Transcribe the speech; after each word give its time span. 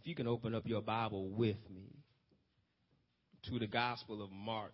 if 0.00 0.06
you 0.06 0.14
can 0.14 0.26
open 0.26 0.54
up 0.54 0.66
your 0.66 0.80
Bible 0.80 1.28
with 1.28 1.58
me 1.70 1.94
to 3.44 3.58
the 3.58 3.66
Gospel 3.66 4.22
of 4.22 4.30
Mark, 4.32 4.72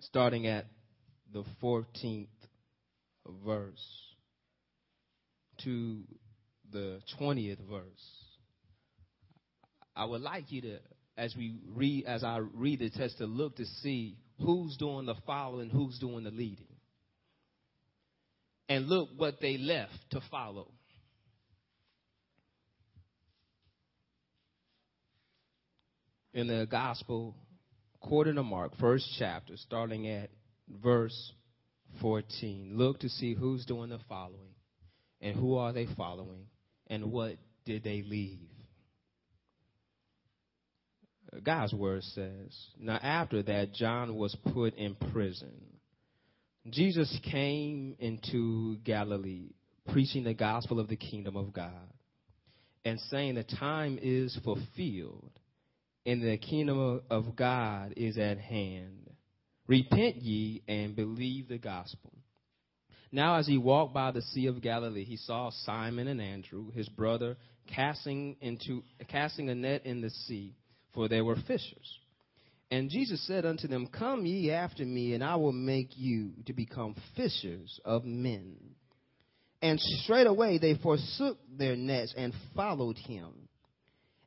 starting 0.00 0.46
at 0.46 0.66
the 1.30 1.44
14th 1.62 2.28
verse 3.44 3.86
to 5.62 6.00
the 6.72 7.00
20th 7.20 7.60
verse. 7.68 7.82
I 9.94 10.06
would 10.06 10.22
like 10.22 10.50
you 10.50 10.62
to, 10.62 10.78
as 11.18 11.36
we 11.36 11.56
read, 11.68 12.06
as 12.06 12.24
I 12.24 12.38
read 12.38 12.78
the 12.78 12.88
text, 12.88 13.18
to 13.18 13.26
look 13.26 13.56
to 13.56 13.66
see 13.82 14.16
who's 14.40 14.78
doing 14.78 15.04
the 15.04 15.16
following, 15.26 15.68
who's 15.68 15.98
doing 15.98 16.24
the 16.24 16.30
leading. 16.30 16.64
And 18.70 18.88
look 18.88 19.10
what 19.18 19.34
they 19.42 19.58
left 19.58 19.92
to 20.12 20.22
follow. 20.30 20.72
In 26.34 26.46
the 26.46 26.66
gospel, 26.70 27.34
according 28.02 28.36
to 28.36 28.42
Mark, 28.42 28.72
first 28.80 29.06
chapter, 29.18 29.56
starting 29.56 30.08
at 30.08 30.30
verse 30.82 31.32
14. 32.00 32.72
Look 32.76 33.00
to 33.00 33.08
see 33.08 33.34
who's 33.34 33.64
doing 33.66 33.90
the 33.90 33.98
following 34.08 34.54
and 35.20 35.36
who 35.36 35.56
are 35.56 35.72
they 35.72 35.86
following 35.96 36.46
and 36.86 37.12
what 37.12 37.36
did 37.64 37.84
they 37.84 38.02
leave. 38.02 38.48
God's 41.42 41.72
word 41.72 42.02
says, 42.02 42.54
Now 42.78 42.98
after 43.02 43.42
that, 43.42 43.72
John 43.72 44.14
was 44.16 44.36
put 44.52 44.74
in 44.74 44.94
prison. 45.12 45.54
Jesus 46.70 47.18
came 47.30 47.96
into 47.98 48.76
Galilee, 48.84 49.50
preaching 49.92 50.24
the 50.24 50.34
gospel 50.34 50.78
of 50.78 50.88
the 50.88 50.96
kingdom 50.96 51.36
of 51.36 51.52
God, 51.52 51.90
and 52.84 53.00
saying, 53.10 53.34
The 53.34 53.44
time 53.44 53.98
is 54.00 54.38
fulfilled, 54.44 55.32
and 56.04 56.22
the 56.22 56.36
kingdom 56.38 57.02
of 57.10 57.36
God 57.36 57.94
is 57.96 58.18
at 58.18 58.38
hand. 58.38 59.10
Repent 59.66 60.16
ye 60.16 60.62
and 60.66 60.96
believe 60.96 61.48
the 61.48 61.58
gospel. 61.58 62.12
Now, 63.12 63.36
as 63.36 63.46
he 63.46 63.58
walked 63.58 63.92
by 63.92 64.10
the 64.10 64.22
Sea 64.22 64.46
of 64.46 64.62
Galilee, 64.62 65.04
he 65.04 65.16
saw 65.16 65.50
Simon 65.64 66.08
and 66.08 66.20
Andrew, 66.20 66.70
his 66.72 66.88
brother, 66.88 67.36
casting, 67.66 68.36
into, 68.40 68.82
casting 69.08 69.50
a 69.50 69.54
net 69.54 69.84
in 69.84 70.00
the 70.00 70.10
sea, 70.10 70.56
for 70.94 71.08
they 71.08 71.20
were 71.20 71.36
fishers. 71.46 71.98
And 72.70 72.88
Jesus 72.88 73.24
said 73.26 73.44
unto 73.44 73.68
them, 73.68 73.86
Come 73.86 74.24
ye 74.24 74.50
after 74.50 74.84
me, 74.84 75.12
and 75.12 75.22
I 75.22 75.36
will 75.36 75.52
make 75.52 75.90
you 75.94 76.30
to 76.46 76.54
become 76.54 76.96
fishers 77.14 77.78
of 77.84 78.06
men. 78.06 78.56
And 79.60 79.78
straightway 79.78 80.58
they 80.58 80.76
forsook 80.82 81.38
their 81.56 81.76
nets 81.76 82.14
and 82.16 82.32
followed 82.56 82.96
him. 82.96 83.32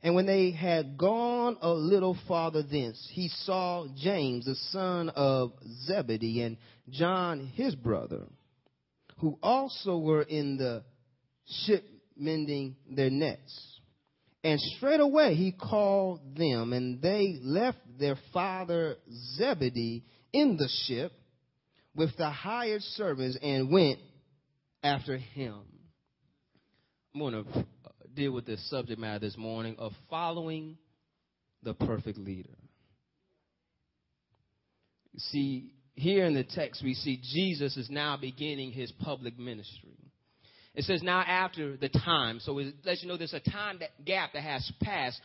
And 0.05 0.13
when 0.13 0.27
they 0.27 0.51
had 0.51 0.99
gone 0.99 1.57
a 1.61 1.71
little 1.73 2.15
farther 2.27 2.61
thence, 2.61 3.09
he 3.11 3.27
saw 3.27 3.87
James, 3.97 4.45
the 4.45 4.53
son 4.69 5.09
of 5.09 5.53
Zebedee, 5.87 6.43
and 6.43 6.57
John, 6.91 7.47
his 7.55 7.73
brother, 7.73 8.27
who 9.17 9.39
also 9.41 9.97
were 9.97 10.21
in 10.21 10.57
the 10.57 10.83
ship 11.63 11.83
mending 12.15 12.75
their 12.87 13.09
nets. 13.09 13.79
And 14.43 14.61
straightway 14.77 15.33
he 15.33 15.51
called 15.51 16.37
them, 16.37 16.71
and 16.71 17.01
they 17.01 17.39
left 17.41 17.79
their 17.97 18.19
father 18.31 18.97
Zebedee 19.37 20.03
in 20.31 20.55
the 20.57 20.69
ship 20.85 21.13
with 21.95 22.15
the 22.15 22.29
hired 22.29 22.83
servants 22.83 23.39
and 23.41 23.71
went 23.71 23.97
after 24.83 25.17
him. 25.17 25.61
I'm 27.15 27.21
going 27.21 27.43
to 27.43 27.65
deal 28.15 28.31
with 28.31 28.45
this 28.45 28.69
subject 28.69 28.99
matter 28.99 29.19
this 29.19 29.37
morning 29.37 29.75
of 29.77 29.91
following 30.09 30.77
the 31.63 31.73
perfect 31.73 32.17
leader. 32.17 32.55
See, 35.17 35.73
here 35.95 36.25
in 36.25 36.33
the 36.33 36.43
text, 36.43 36.83
we 36.83 36.93
see 36.93 37.21
Jesus 37.33 37.77
is 37.77 37.89
now 37.89 38.17
beginning 38.17 38.71
his 38.71 38.91
public 38.91 39.39
ministry. 39.39 40.04
It 40.75 40.83
says 40.83 41.01
now 41.01 41.21
after 41.21 41.77
the 41.77 41.89
time, 41.89 42.39
so 42.39 42.59
it 42.59 42.75
lets 42.83 43.01
you 43.01 43.07
know 43.07 43.17
there's 43.17 43.33
a 43.33 43.39
time 43.39 43.79
that 43.79 44.05
gap 44.05 44.33
that 44.33 44.43
has 44.43 44.69
passed. 44.81 45.19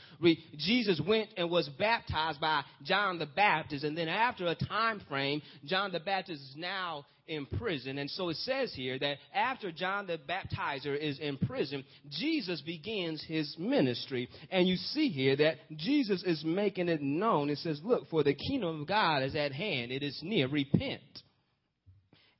Jesus 0.56 1.00
went 1.06 1.31
and 1.37 1.50
was 1.50 1.69
baptized 1.78 2.41
by 2.41 2.62
John 2.84 3.19
the 3.19 3.27
Baptist, 3.27 3.84
and 3.84 3.97
then 3.97 4.09
after 4.09 4.47
a 4.47 4.55
time 4.55 5.00
frame, 5.09 5.43
John 5.65 5.93
the 5.93 6.00
Baptist 6.00 6.41
is 6.41 6.55
now 6.56 7.05
in 7.31 7.47
prison. 7.47 7.99
And 7.99 8.10
so 8.10 8.28
it 8.28 8.37
says 8.39 8.72
here 8.75 8.99
that 8.99 9.16
after 9.33 9.71
John 9.71 10.06
the 10.06 10.19
Baptizer 10.19 10.99
is 10.99 11.19
in 11.21 11.39
prison, 11.39 11.84
Jesus 12.10 12.60
begins 12.60 13.25
his 13.27 13.55
ministry. 13.59 14.28
And 14.50 14.69
you 14.69 14.77
see 14.77 15.09
here 15.09 15.37
that 15.37 15.56
Jesus 15.77 16.22
is 16.25 16.44
making 16.44 16.89
it 16.89 17.00
known. 17.00 17.49
It 17.49 17.59
says, 17.59 17.81
Look, 17.84 18.10
for 18.10 18.25
the 18.25 18.34
kingdom 18.34 18.83
of 18.83 18.89
God 18.89 19.22
is 19.22 19.37
at 19.37 19.53
hand, 19.53 19.93
it 19.93 20.03
is 20.03 20.19
near. 20.22 20.49
Repent 20.49 21.00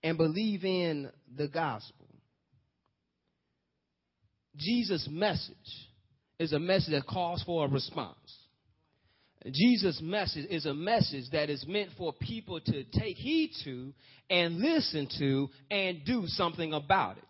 and 0.03 0.19
believe 0.19 0.65
in 0.65 1.11
the 1.37 1.49
gospel. 1.49 2.00
Jesus' 4.57 5.09
message 5.11 5.55
is 6.39 6.53
a 6.53 6.59
message 6.59 6.93
that 6.93 7.07
calls 7.07 7.43
for 7.45 7.67
a 7.67 7.69
response. 7.69 8.17
Jesus' 9.47 10.01
message 10.03 10.47
is 10.51 10.67
a 10.67 10.75
message 10.75 11.25
that 11.33 11.49
is 11.49 11.65
meant 11.67 11.91
for 11.97 12.13
people 12.13 12.61
to 12.61 12.85
take 12.85 13.17
heed 13.17 13.53
to 13.65 13.93
and 14.29 14.59
listen 14.59 15.09
to 15.19 15.49
and 15.71 16.05
do 16.05 16.25
something 16.27 16.75
about 16.75 17.17
it. 17.17 17.25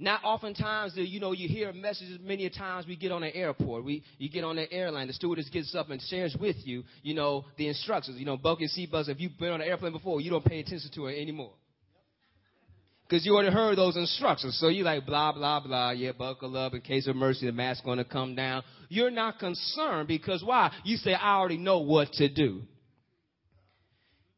Not 0.00 0.22
oftentimes 0.22 0.92
you 0.94 1.18
know 1.18 1.32
you 1.32 1.48
hear 1.48 1.72
messages. 1.72 2.20
Many 2.22 2.48
times 2.50 2.86
we 2.86 2.94
get 2.94 3.10
on 3.10 3.24
an 3.24 3.32
airport, 3.34 3.84
we 3.84 4.04
you 4.18 4.30
get 4.30 4.44
on 4.44 4.56
an 4.56 4.68
airline, 4.70 5.08
the 5.08 5.12
stewardess 5.12 5.48
gets 5.48 5.74
up 5.74 5.90
and 5.90 6.00
shares 6.00 6.36
with 6.38 6.54
you, 6.64 6.84
you 7.02 7.14
know, 7.14 7.44
the 7.56 7.66
instructions. 7.66 8.16
You 8.20 8.26
know, 8.26 8.36
buckle 8.36 8.60
your 8.60 8.68
seatbelts. 8.68 9.08
If 9.08 9.20
you've 9.20 9.36
been 9.36 9.50
on 9.50 9.60
an 9.60 9.66
airplane 9.66 9.92
before, 9.92 10.20
you 10.20 10.30
don't 10.30 10.44
pay 10.44 10.60
attention 10.60 10.90
to 10.94 11.06
it 11.08 11.20
anymore 11.20 11.54
because 13.08 13.24
you 13.24 13.34
already 13.34 13.54
heard 13.54 13.78
those 13.78 13.96
instructions. 13.96 14.58
So 14.58 14.68
you 14.68 14.84
like 14.84 15.06
blah 15.06 15.32
blah 15.32 15.60
blah. 15.60 15.92
Yeah, 15.92 16.12
buckle 16.12 16.56
up 16.56 16.74
in 16.74 16.80
case 16.82 17.06
of 17.06 17.16
mercy. 17.16 17.46
The 17.46 17.52
mask's 17.52 17.84
going 17.84 17.98
to 17.98 18.04
come 18.04 18.34
down. 18.34 18.62
You're 18.88 19.10
not 19.10 19.38
concerned 19.38 20.08
because 20.08 20.42
why? 20.44 20.72
You 20.84 20.96
say 20.96 21.14
I 21.14 21.36
already 21.36 21.58
know 21.58 21.78
what 21.78 22.12
to 22.14 22.28
do. 22.28 22.62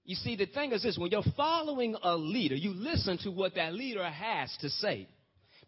You 0.04 0.14
see, 0.16 0.36
the 0.36 0.46
thing 0.46 0.72
is 0.72 0.82
this: 0.82 0.98
when 0.98 1.10
you're 1.10 1.22
following 1.36 1.96
a 2.02 2.16
leader, 2.16 2.54
you 2.54 2.72
listen 2.72 3.18
to 3.18 3.30
what 3.30 3.56
that 3.56 3.74
leader 3.74 4.04
has 4.08 4.56
to 4.60 4.68
say. 4.68 5.08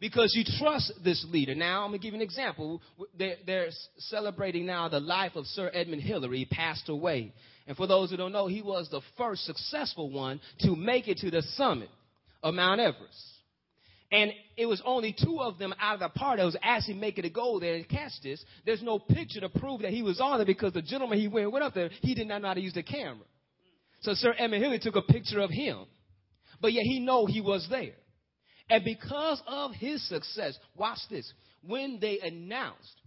Because 0.00 0.34
you 0.34 0.42
trust 0.58 0.92
this 1.04 1.24
leader. 1.30 1.54
Now, 1.54 1.84
I'm 1.84 1.90
going 1.90 2.00
to 2.00 2.02
give 2.02 2.12
you 2.12 2.18
an 2.18 2.24
example. 2.24 2.82
They're, 3.16 3.36
they're 3.46 3.68
celebrating 3.98 4.66
now 4.66 4.88
the 4.88 4.98
life 4.98 5.36
of 5.36 5.46
Sir 5.46 5.70
Edmund 5.72 6.02
Hillary. 6.02 6.38
He 6.38 6.44
passed 6.44 6.88
away. 6.88 7.32
And 7.68 7.76
for 7.76 7.86
those 7.86 8.10
who 8.10 8.16
don't 8.16 8.32
know, 8.32 8.48
he 8.48 8.62
was 8.62 8.88
the 8.90 9.00
first 9.16 9.44
successful 9.44 10.10
one 10.10 10.40
to 10.62 10.74
make 10.74 11.06
it 11.06 11.18
to 11.18 11.30
the 11.30 11.42
summit 11.54 11.88
of 12.42 12.54
Mount 12.54 12.80
Everest. 12.80 13.32
And 14.10 14.32
it 14.58 14.66
was 14.66 14.82
only 14.84 15.16
two 15.18 15.40
of 15.40 15.58
them 15.58 15.74
out 15.80 15.94
of 15.94 16.00
the 16.00 16.18
party 16.18 16.42
that 16.42 16.46
was 16.46 16.56
actually 16.62 16.94
making 16.94 17.24
it 17.24 17.32
go 17.32 17.58
there 17.58 17.74
and 17.74 17.88
catch 17.88 18.12
this. 18.22 18.44
There's 18.66 18.82
no 18.82 18.98
picture 18.98 19.40
to 19.40 19.48
prove 19.48 19.80
that 19.80 19.90
he 19.90 20.02
was 20.02 20.20
on 20.20 20.40
it 20.40 20.44
because 20.44 20.74
the 20.74 20.82
gentleman 20.82 21.18
he 21.18 21.28
went, 21.28 21.54
up 21.62 21.72
there, 21.72 21.88
he 22.02 22.14
did 22.14 22.28
not 22.28 22.42
know 22.42 22.48
how 22.48 22.54
to 22.54 22.60
use 22.60 22.74
the 22.74 22.82
camera. 22.82 23.24
So 24.02 24.12
Sir 24.12 24.34
Edmund 24.36 24.62
Hillary 24.62 24.80
took 24.80 24.96
a 24.96 25.02
picture 25.02 25.40
of 25.40 25.50
him. 25.50 25.86
But 26.60 26.74
yet 26.74 26.82
he 26.82 27.00
know 27.00 27.24
he 27.24 27.40
was 27.40 27.66
there. 27.70 27.94
And 28.68 28.84
because 28.84 29.42
of 29.46 29.72
his 29.72 30.06
success, 30.08 30.58
watch 30.76 30.98
this. 31.08 31.32
When 31.66 31.98
they 32.00 32.18
announced 32.20 33.00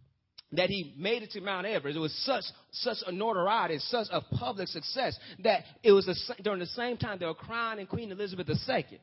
that 0.51 0.69
he 0.69 0.93
made 0.97 1.23
it 1.23 1.31
to 1.31 1.41
Mount 1.41 1.65
Everest. 1.65 1.97
It 1.97 1.99
was 1.99 2.13
such 2.25 2.43
such 2.71 2.97
a 3.05 3.11
notoriety, 3.11 3.79
such 3.79 4.07
a 4.11 4.21
public 4.21 4.67
success 4.67 5.17
that 5.43 5.63
it 5.83 5.91
was 5.91 6.05
during 6.43 6.59
the 6.59 6.65
same 6.67 6.97
time 6.97 7.19
they 7.19 7.25
were 7.25 7.33
crowning 7.33 7.87
Queen 7.87 8.11
Elizabeth 8.11 8.47
II. 8.49 8.99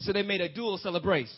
So 0.00 0.12
they 0.12 0.22
made 0.22 0.40
a 0.40 0.52
dual 0.52 0.78
celebration. 0.78 1.36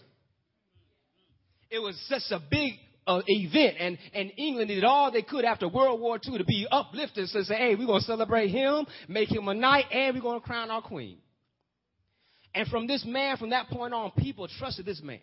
It 1.71 1.79
was 1.79 1.99
such 2.09 2.23
a 2.31 2.41
big 2.51 2.75
uh, 3.07 3.23
event, 3.27 3.77
and, 3.79 3.99
and 4.15 4.33
England 4.37 4.69
did 4.69 4.85
all 4.85 5.11
they 5.11 5.23
could 5.23 5.45
after 5.45 5.69
World 5.69 6.01
War 6.01 6.19
II 6.25 6.39
to 6.39 6.45
be 6.45 6.67
uplifted. 6.71 7.29
So 7.29 7.43
say, 7.43 7.55
hey, 7.55 7.75
we're 7.75 7.87
going 7.87 8.01
to 8.01 8.07
celebrate 8.07 8.49
him, 8.49 8.87
make 9.09 9.31
him 9.31 9.49
a 9.49 9.55
knight, 9.55 9.87
and 9.93 10.15
we're 10.15 10.23
going 10.23 10.41
to 10.41 10.47
crown 10.47 10.71
our 10.71 10.83
queen. 10.83 11.19
And 12.55 12.67
from 12.69 12.87
this 12.87 13.05
man, 13.07 13.37
from 13.37 13.51
that 13.51 13.69
point 13.69 13.95
on, 13.95 14.11
people 14.19 14.49
trusted 14.59 14.87
this 14.87 15.03
man 15.03 15.21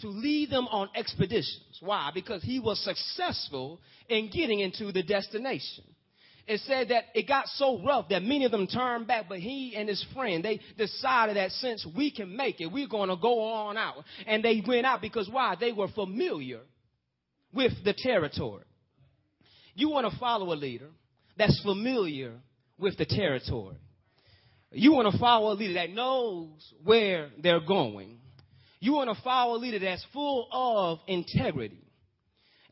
to 0.00 0.08
lead 0.08 0.50
them 0.50 0.66
on 0.68 0.88
expeditions. 0.94 1.78
Why? 1.80 2.10
Because 2.14 2.42
he 2.42 2.60
was 2.60 2.78
successful 2.84 3.80
in 4.08 4.30
getting 4.30 4.60
into 4.60 4.92
the 4.92 5.02
destination 5.02 5.84
it 6.46 6.60
said 6.60 6.90
that 6.90 7.04
it 7.14 7.26
got 7.26 7.48
so 7.48 7.82
rough 7.82 8.08
that 8.10 8.22
many 8.22 8.44
of 8.44 8.52
them 8.52 8.66
turned 8.66 9.06
back, 9.06 9.26
but 9.28 9.38
he 9.38 9.74
and 9.76 9.88
his 9.88 10.04
friend, 10.14 10.44
they 10.44 10.60
decided 10.78 11.36
that 11.36 11.50
since 11.50 11.86
we 11.96 12.12
can 12.12 12.36
make 12.36 12.60
it, 12.60 12.66
we're 12.66 12.88
going 12.88 13.08
to 13.08 13.16
go 13.16 13.40
on 13.40 13.76
out. 13.76 14.04
And 14.26 14.44
they 14.44 14.62
went 14.64 14.86
out 14.86 15.00
because 15.00 15.28
why? 15.28 15.56
They 15.58 15.72
were 15.72 15.88
familiar 15.88 16.60
with 17.52 17.72
the 17.84 17.94
territory. 17.94 18.64
You 19.74 19.90
want 19.90 20.10
to 20.10 20.18
follow 20.18 20.52
a 20.52 20.54
leader 20.54 20.88
that's 21.36 21.60
familiar 21.62 22.32
with 22.78 22.96
the 22.96 23.06
territory. 23.06 23.76
You 24.70 24.92
want 24.92 25.12
to 25.12 25.18
follow 25.18 25.52
a 25.52 25.54
leader 25.54 25.74
that 25.74 25.90
knows 25.90 26.72
where 26.84 27.30
they're 27.42 27.60
going. 27.60 28.18
You 28.78 28.92
want 28.92 29.10
to 29.14 29.22
follow 29.22 29.56
a 29.56 29.58
leader 29.58 29.78
that's 29.78 30.04
full 30.12 30.48
of 30.52 30.98
integrity. 31.08 31.85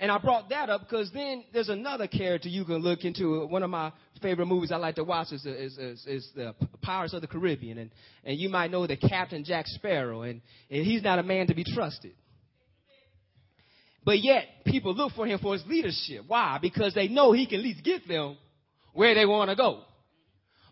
And 0.01 0.11
I 0.11 0.19
brought 0.19 0.49
that 0.49 0.71
up 0.71 0.83
because 0.83 1.11
then 1.13 1.45
there's 1.53 1.69
another 1.69 2.07
character 2.09 2.49
you 2.49 2.65
can 2.65 2.79
look 2.79 3.05
into. 3.05 3.47
One 3.47 3.63
of 3.63 3.71
my 3.71 3.93
favorite 4.21 4.47
movies 4.47 4.73
I 4.73 4.77
like 4.77 4.97
to 4.97 5.05
watch 5.05 5.33
is, 5.33 5.47
is, 5.47 5.79
is, 5.79 6.07
is 6.07 6.29
the 6.35 6.55
Pirates 6.83 7.15
of 7.15 7.21
the 7.21 7.29
Caribbean. 7.29 7.79
And, 7.79 7.91
and 8.25 8.39
you 8.39 8.49
might 8.49 8.71
know 8.71 8.87
the 8.87 8.97
Captain 8.97 9.45
Jack 9.45 9.67
Sparrow. 9.69 10.23
And, 10.23 10.41
and 10.69 10.85
he's 10.85 11.03
not 11.03 11.19
a 11.19 11.23
man 11.23 11.47
to 11.47 11.55
be 11.55 11.65
trusted. 11.65 12.13
But 14.05 14.19
yet, 14.21 14.45
people 14.67 14.95
look 14.95 15.13
for 15.13 15.27
him 15.27 15.39
for 15.39 15.55
his 15.55 15.65
leadership. 15.67 16.25
Why? 16.27 16.59
Because 16.61 16.93
they 16.95 17.09
know 17.09 17.33
he 17.33 17.47
can 17.47 17.61
at 17.61 17.65
least 17.65 17.85
get 17.85 18.07
them 18.07 18.37
where 18.93 19.15
they 19.15 19.25
want 19.25 19.51
to 19.51 19.57
go. 19.57 19.83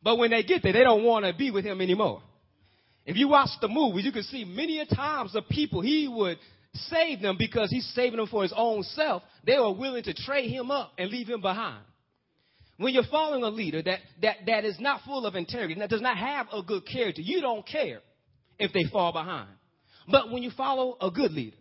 But 0.03 0.19
when 0.19 0.33
they 0.33 0.43
get 0.43 0.63
there, 0.63 0.73
they 0.73 0.83
don't 0.83 1.05
want 1.05 1.25
to 1.25 1.33
be 1.33 1.51
with 1.51 1.65
him 1.65 1.81
anymore. 1.81 2.23
If 3.07 3.17
you 3.17 3.29
watch 3.29 3.49
the 3.61 3.69
movie, 3.69 4.03
you 4.03 4.13
can 4.13 4.23
see 4.25 4.45
many 4.45 4.81
a 4.81 4.87
times 4.87 5.33
the 5.33 5.43
people 5.43 5.81
he 5.81 6.09
would 6.09 6.39
save 6.75 7.21
them 7.21 7.37
because 7.39 7.71
he's 7.71 7.87
saving 7.95 8.19
them 8.19 8.27
for 8.27 8.43
his 8.43 8.53
own 8.57 8.83
self. 8.83 9.23
They 9.45 9.59
were 9.59 9.73
willing 9.73 10.05
to 10.05 10.15
trade 10.15 10.51
him 10.51 10.71
up 10.71 10.93
and 10.99 11.11
leave 11.11 11.29
him 11.29 11.41
behind. 11.41 11.85
When 12.79 12.95
you're 12.95 13.05
following 13.11 13.43
a 13.43 13.49
leader 13.49 13.83
that, 13.83 14.01
that, 14.23 14.37
that 14.47 14.65
is 14.65 14.81
not 14.81 15.03
full 15.05 15.27
of 15.27 15.35
integrity, 15.35 15.75
that 15.81 15.91
does 15.91 16.01
not 16.01 16.17
have 16.17 16.47
a 16.53 16.63
good 16.63 16.87
character, 16.87 17.21
you 17.23 17.41
don't 17.41 17.67
care 17.67 18.01
if 18.59 18.73
they 18.73 18.85
fall 18.91 19.13
behind. 19.13 19.51
But 20.09 20.31
when 20.31 20.43
you 20.43 20.51
follow 20.57 20.97
a 21.01 21.11
good 21.11 21.33
leader, 21.33 21.57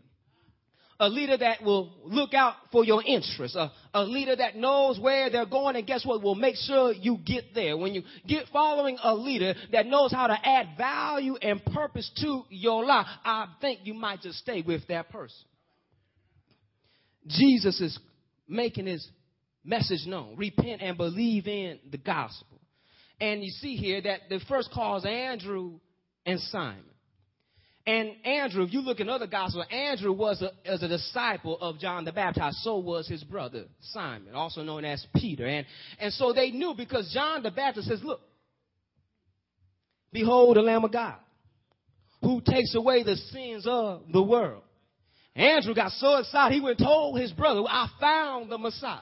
a 1.01 1.09
leader 1.09 1.36
that 1.36 1.63
will 1.63 1.92
look 2.06 2.36
out 2.36 2.53
for 2.71 2.86
your 2.86 3.03
interests, 3.03 3.57
a, 3.57 3.71
a 3.95 4.03
leader 4.03 4.36
that 4.36 4.56
knows 4.56 5.00
where 5.00 5.31
they're 5.31 5.48
going, 5.48 5.75
and 5.75 5.88
guess 5.88 6.06
what? 6.06 6.21
Will 6.21 6.36
make 6.36 6.56
sure 6.56 6.94
you 6.94 7.18
get 7.25 7.56
there. 7.56 7.75
When 7.75 7.95
you 7.95 8.03
get 8.27 8.45
following 8.53 9.00
a 9.01 9.15
leader 9.15 9.56
that 9.71 9.88
knows 9.88 10.13
how 10.13 10.27
to 10.27 10.38
add 10.48 10.77
value 10.77 11.36
and 11.38 11.65
purpose 11.65 12.09
to 12.21 12.44
your 12.50 12.86
life, 12.86 13.07
I 13.25 13.48
think 13.59 13.80
you 13.83 13.95
might 13.95 14.21
just 14.21 14.38
stay 14.38 14.62
with 14.62 14.88
that 14.89 15.09
person. 15.09 15.44
Jesus 17.27 17.81
is 17.81 17.97
making 18.47 18.86
his 18.86 19.06
message 19.65 20.06
known. 20.06 20.36
Repent 20.38 20.83
and 20.83 20.97
believe 20.97 21.47
in 21.47 21.80
the 21.89 21.97
gospel. 21.97 22.59
And 23.19 23.44
you 23.44 23.50
see 23.50 23.75
here 23.75 24.04
that 24.04 24.21
the 24.30 24.39
first 24.47 24.69
calls 24.71 25.04
Andrew 25.04 25.80
and 26.27 26.39
Simon. 26.39 26.90
And 27.88 28.12
Andrew, 28.25 28.63
if 28.63 28.74
you 28.74 28.81
look 28.81 29.00
in 29.00 29.10
other 29.10 29.25
gospels, 29.25 29.66
Andrew 29.72 30.13
was 30.13 30.42
a, 30.42 30.51
as 30.68 30.83
a 30.83 30.88
disciple 30.88 31.57
of 31.60 31.80
John 31.80 32.06
the 32.06 32.12
Baptist. 32.12 32.63
So 32.63 32.78
was 32.78 33.07
his 33.07 33.24
brother 33.24 33.66
Simon, 33.92 34.36
also 34.36 34.62
known 34.62 34.86
as 34.86 35.06
Peter. 35.16 35.48
And, 35.48 35.66
and 36.00 36.13
so 36.13 36.31
they 36.31 36.51
knew 36.51 36.75
because 36.78 37.12
John 37.13 37.42
the 37.42 37.51
Baptist 37.51 37.88
says, 37.88 38.01
look, 38.04 38.22
behold 40.13 40.57
the 40.57 40.62
Lamb 40.62 40.83
of 40.83 40.92
God 40.92 41.16
who 42.22 42.42
takes 42.42 42.75
away 42.75 43.04
the 43.04 43.16
sins 43.16 43.66
of 43.68 44.04
the 44.12 44.22
world. 44.22 44.63
Andrew 45.36 45.74
got 45.74 45.92
so 45.94 46.18
excited, 46.18 46.54
he 46.54 46.62
went 46.62 46.80
and 46.80 46.88
told 46.88 47.19
his 47.19 47.31
brother, 47.31 47.62
I 47.68 47.88
found 48.00 48.51
the 48.51 48.57
Messiah. 48.57 49.00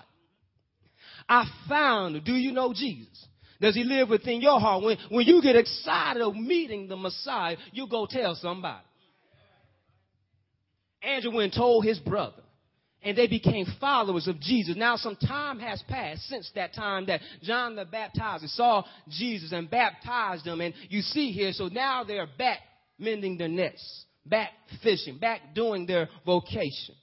I 1.27 1.45
found, 1.67 2.23
do 2.23 2.33
you 2.33 2.51
know 2.51 2.73
Jesus? 2.73 3.27
Does 3.61 3.75
he 3.75 3.83
live 3.83 4.09
within 4.09 4.41
your 4.41 4.59
heart? 4.59 4.83
When, 4.83 4.97
when 5.09 5.27
you 5.27 5.41
get 5.41 5.55
excited 5.55 6.21
of 6.21 6.35
meeting 6.35 6.87
the 6.87 6.95
Messiah, 6.95 7.57
you 7.73 7.87
go 7.87 8.07
tell 8.09 8.35
somebody. 8.35 8.83
Andrew 11.01 11.31
went 11.31 11.53
and 11.53 11.53
told 11.53 11.85
his 11.85 11.99
brother. 11.99 12.41
And 13.01 13.17
they 13.17 13.27
became 13.27 13.65
followers 13.79 14.27
of 14.27 14.41
Jesus. 14.41 14.75
Now 14.75 14.97
some 14.97 15.15
time 15.15 15.59
has 15.59 15.81
passed 15.87 16.27
since 16.27 16.51
that 16.55 16.73
time 16.73 17.05
that 17.05 17.21
John 17.41 17.77
the 17.77 17.85
Baptizer 17.85 18.49
saw 18.49 18.83
Jesus 19.09 19.53
and 19.53 19.69
baptized 19.69 20.45
him. 20.45 20.59
And 20.59 20.73
you 20.89 21.01
see 21.01 21.31
here, 21.31 21.53
so 21.53 21.67
now 21.67 22.03
they're 22.03 22.27
back 22.37 22.59
mending 22.97 23.37
their 23.37 23.47
nets, 23.47 24.05
back 24.25 24.49
fishing, 24.83 25.17
back 25.17 25.55
doing 25.55 25.85
their 25.85 26.09
vocation. 26.25 26.95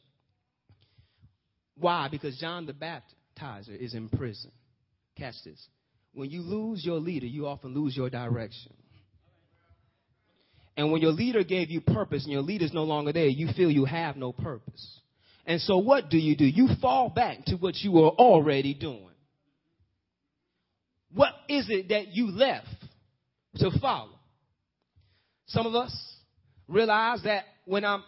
Why? 1.78 2.08
Because 2.10 2.36
John 2.38 2.66
the 2.66 2.74
Baptizer 2.74 3.76
is 3.78 3.94
in 3.94 4.10
prison. 4.10 4.50
Catch 5.16 5.36
this 5.46 5.66
when 6.16 6.30
you 6.30 6.40
lose 6.40 6.82
your 6.82 6.98
leader, 6.98 7.26
you 7.26 7.46
often 7.46 7.74
lose 7.74 7.94
your 7.94 8.08
direction. 8.08 8.72
And 10.74 10.90
when 10.90 11.02
your 11.02 11.12
leader 11.12 11.44
gave 11.44 11.70
you 11.70 11.82
purpose 11.82 12.24
and 12.24 12.32
your 12.32 12.40
leader's 12.40 12.72
no 12.72 12.84
longer 12.84 13.12
there, 13.12 13.26
you 13.26 13.48
feel 13.54 13.70
you 13.70 13.84
have 13.84 14.16
no 14.16 14.32
purpose. 14.32 15.00
And 15.44 15.60
so 15.60 15.76
what 15.76 16.08
do 16.08 16.16
you 16.16 16.34
do? 16.34 16.46
You 16.46 16.70
fall 16.80 17.10
back 17.10 17.44
to 17.46 17.56
what 17.56 17.76
you 17.76 17.92
were 17.92 18.08
already 18.08 18.72
doing. 18.72 19.10
What 21.12 21.34
is 21.50 21.66
it 21.68 21.90
that 21.90 22.08
you 22.08 22.30
left 22.30 22.66
to 23.56 23.70
follow? 23.78 24.18
Some 25.48 25.66
of 25.66 25.74
us 25.74 25.94
realize 26.66 27.24
that 27.24 27.44
when 27.66 27.84
I 27.84 28.00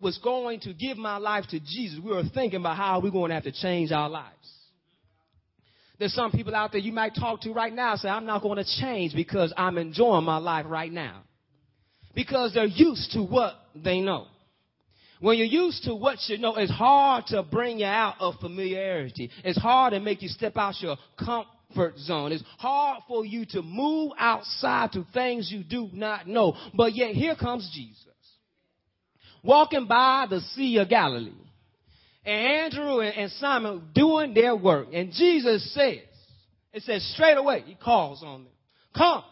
was 0.00 0.18
going 0.18 0.58
to 0.60 0.74
give 0.74 0.96
my 0.96 1.18
life 1.18 1.44
to 1.50 1.60
Jesus, 1.60 2.00
we 2.04 2.10
were 2.10 2.24
thinking 2.34 2.58
about 2.58 2.76
how 2.76 3.00
we're 3.00 3.10
going 3.12 3.28
to 3.28 3.34
have 3.34 3.44
to 3.44 3.52
change 3.52 3.92
our 3.92 4.08
lives. 4.08 4.61
There's 6.02 6.14
some 6.14 6.32
people 6.32 6.52
out 6.52 6.72
there 6.72 6.80
you 6.80 6.90
might 6.90 7.14
talk 7.14 7.42
to 7.42 7.52
right 7.52 7.72
now 7.72 7.94
say, 7.94 8.08
I'm 8.08 8.26
not 8.26 8.42
going 8.42 8.56
to 8.56 8.80
change 8.80 9.14
because 9.14 9.54
I'm 9.56 9.78
enjoying 9.78 10.24
my 10.24 10.38
life 10.38 10.66
right 10.68 10.90
now. 10.90 11.22
Because 12.12 12.52
they're 12.52 12.64
used 12.64 13.12
to 13.12 13.22
what 13.22 13.54
they 13.72 14.00
know. 14.00 14.26
When 15.20 15.38
you're 15.38 15.46
used 15.46 15.84
to 15.84 15.94
what 15.94 16.18
you 16.26 16.38
know, 16.38 16.56
it's 16.56 16.72
hard 16.72 17.26
to 17.26 17.44
bring 17.44 17.78
you 17.78 17.86
out 17.86 18.16
of 18.18 18.34
familiarity. 18.40 19.30
It's 19.44 19.60
hard 19.60 19.92
to 19.92 20.00
make 20.00 20.22
you 20.22 20.28
step 20.28 20.56
out 20.56 20.74
your 20.80 20.96
comfort 21.16 21.96
zone. 21.98 22.32
It's 22.32 22.42
hard 22.58 23.04
for 23.06 23.24
you 23.24 23.46
to 23.50 23.62
move 23.62 24.10
outside 24.18 24.90
to 24.94 25.06
things 25.14 25.52
you 25.52 25.62
do 25.62 25.88
not 25.92 26.26
know. 26.26 26.56
But 26.74 26.96
yet 26.96 27.14
here 27.14 27.36
comes 27.36 27.70
Jesus. 27.72 28.06
Walking 29.44 29.86
by 29.86 30.26
the 30.28 30.40
Sea 30.40 30.78
of 30.78 30.88
Galilee 30.88 31.30
and 32.24 32.74
Andrew 32.74 33.00
and, 33.00 33.30
Simon 33.32 33.88
doing 33.94 34.34
their 34.34 34.54
work. 34.54 34.88
And 34.92 35.12
Jesus 35.12 35.72
says, 35.74 35.98
it 36.72 36.82
says 36.84 37.04
straight 37.14 37.36
away, 37.36 37.62
he 37.66 37.74
calls 37.74 38.22
on 38.22 38.44
them, 38.44 38.52
come. 38.96 39.24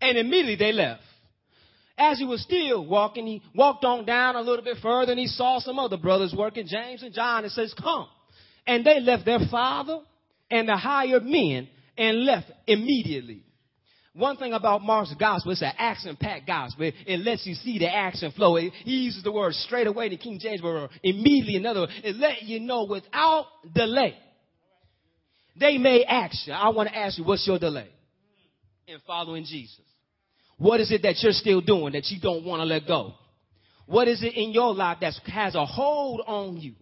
And 0.00 0.18
immediately 0.18 0.56
they 0.56 0.72
left. 0.72 1.02
As 1.96 2.18
he 2.18 2.24
was 2.24 2.42
still 2.42 2.86
walking, 2.86 3.26
he 3.26 3.42
walked 3.54 3.84
on 3.84 4.06
down 4.06 4.34
a 4.34 4.40
little 4.40 4.64
bit 4.64 4.78
further 4.82 5.12
and 5.12 5.20
he 5.20 5.26
saw 5.26 5.60
some 5.60 5.78
other 5.78 5.98
brothers 5.98 6.34
working, 6.36 6.66
James 6.66 7.02
and 7.02 7.12
John, 7.12 7.44
and 7.44 7.52
says, 7.52 7.74
come. 7.80 8.06
And 8.66 8.84
they 8.84 9.00
left 9.00 9.26
their 9.26 9.40
father 9.50 10.00
and 10.50 10.68
the 10.68 10.76
hired 10.76 11.24
men 11.24 11.68
and 11.96 12.24
left 12.24 12.50
immediately. 12.66 13.44
One 14.12 14.36
thing 14.36 14.52
about 14.52 14.82
Mark's 14.82 15.14
gospel, 15.14 15.52
it's 15.52 15.62
an 15.62 15.72
action-packed 15.78 16.46
gospel. 16.46 16.86
It, 16.86 16.94
it, 17.06 17.20
lets 17.20 17.46
you 17.46 17.54
see 17.54 17.78
the 17.78 17.94
action 17.94 18.32
flow. 18.32 18.56
It, 18.56 18.72
he 18.72 19.04
uses 19.04 19.22
the 19.22 19.30
word 19.30 19.54
straight 19.54 19.86
away 19.86 20.06
in 20.06 20.16
King 20.18 20.38
James, 20.40 20.60
but 20.60 20.88
immediately. 21.02 21.56
In 21.56 21.66
other 21.66 21.80
words, 21.80 21.92
it 22.02 22.16
let 22.16 22.42
you 22.42 22.58
know 22.58 22.84
without 22.84 23.46
delay. 23.72 24.16
They 25.58 25.78
made 25.78 26.06
action. 26.08 26.52
I 26.52 26.70
want 26.70 26.88
to 26.88 26.96
ask 26.96 27.18
you, 27.18 27.24
what's 27.24 27.46
your 27.46 27.58
delay 27.58 27.88
in 28.88 28.98
following 29.06 29.44
Jesus? 29.44 29.78
What 30.58 30.80
is 30.80 30.90
it 30.90 31.02
that 31.02 31.16
you're 31.22 31.32
still 31.32 31.60
doing 31.60 31.92
that 31.92 32.06
you 32.10 32.20
don't 32.20 32.44
want 32.44 32.60
to 32.60 32.64
let 32.64 32.86
go? 32.86 33.14
What 33.86 34.08
is 34.08 34.22
it 34.22 34.34
in 34.34 34.50
your 34.52 34.74
life 34.74 34.98
that 35.00 35.14
has 35.26 35.54
a 35.54 35.64
hold 35.64 36.22
on 36.26 36.56
you? 36.56 36.74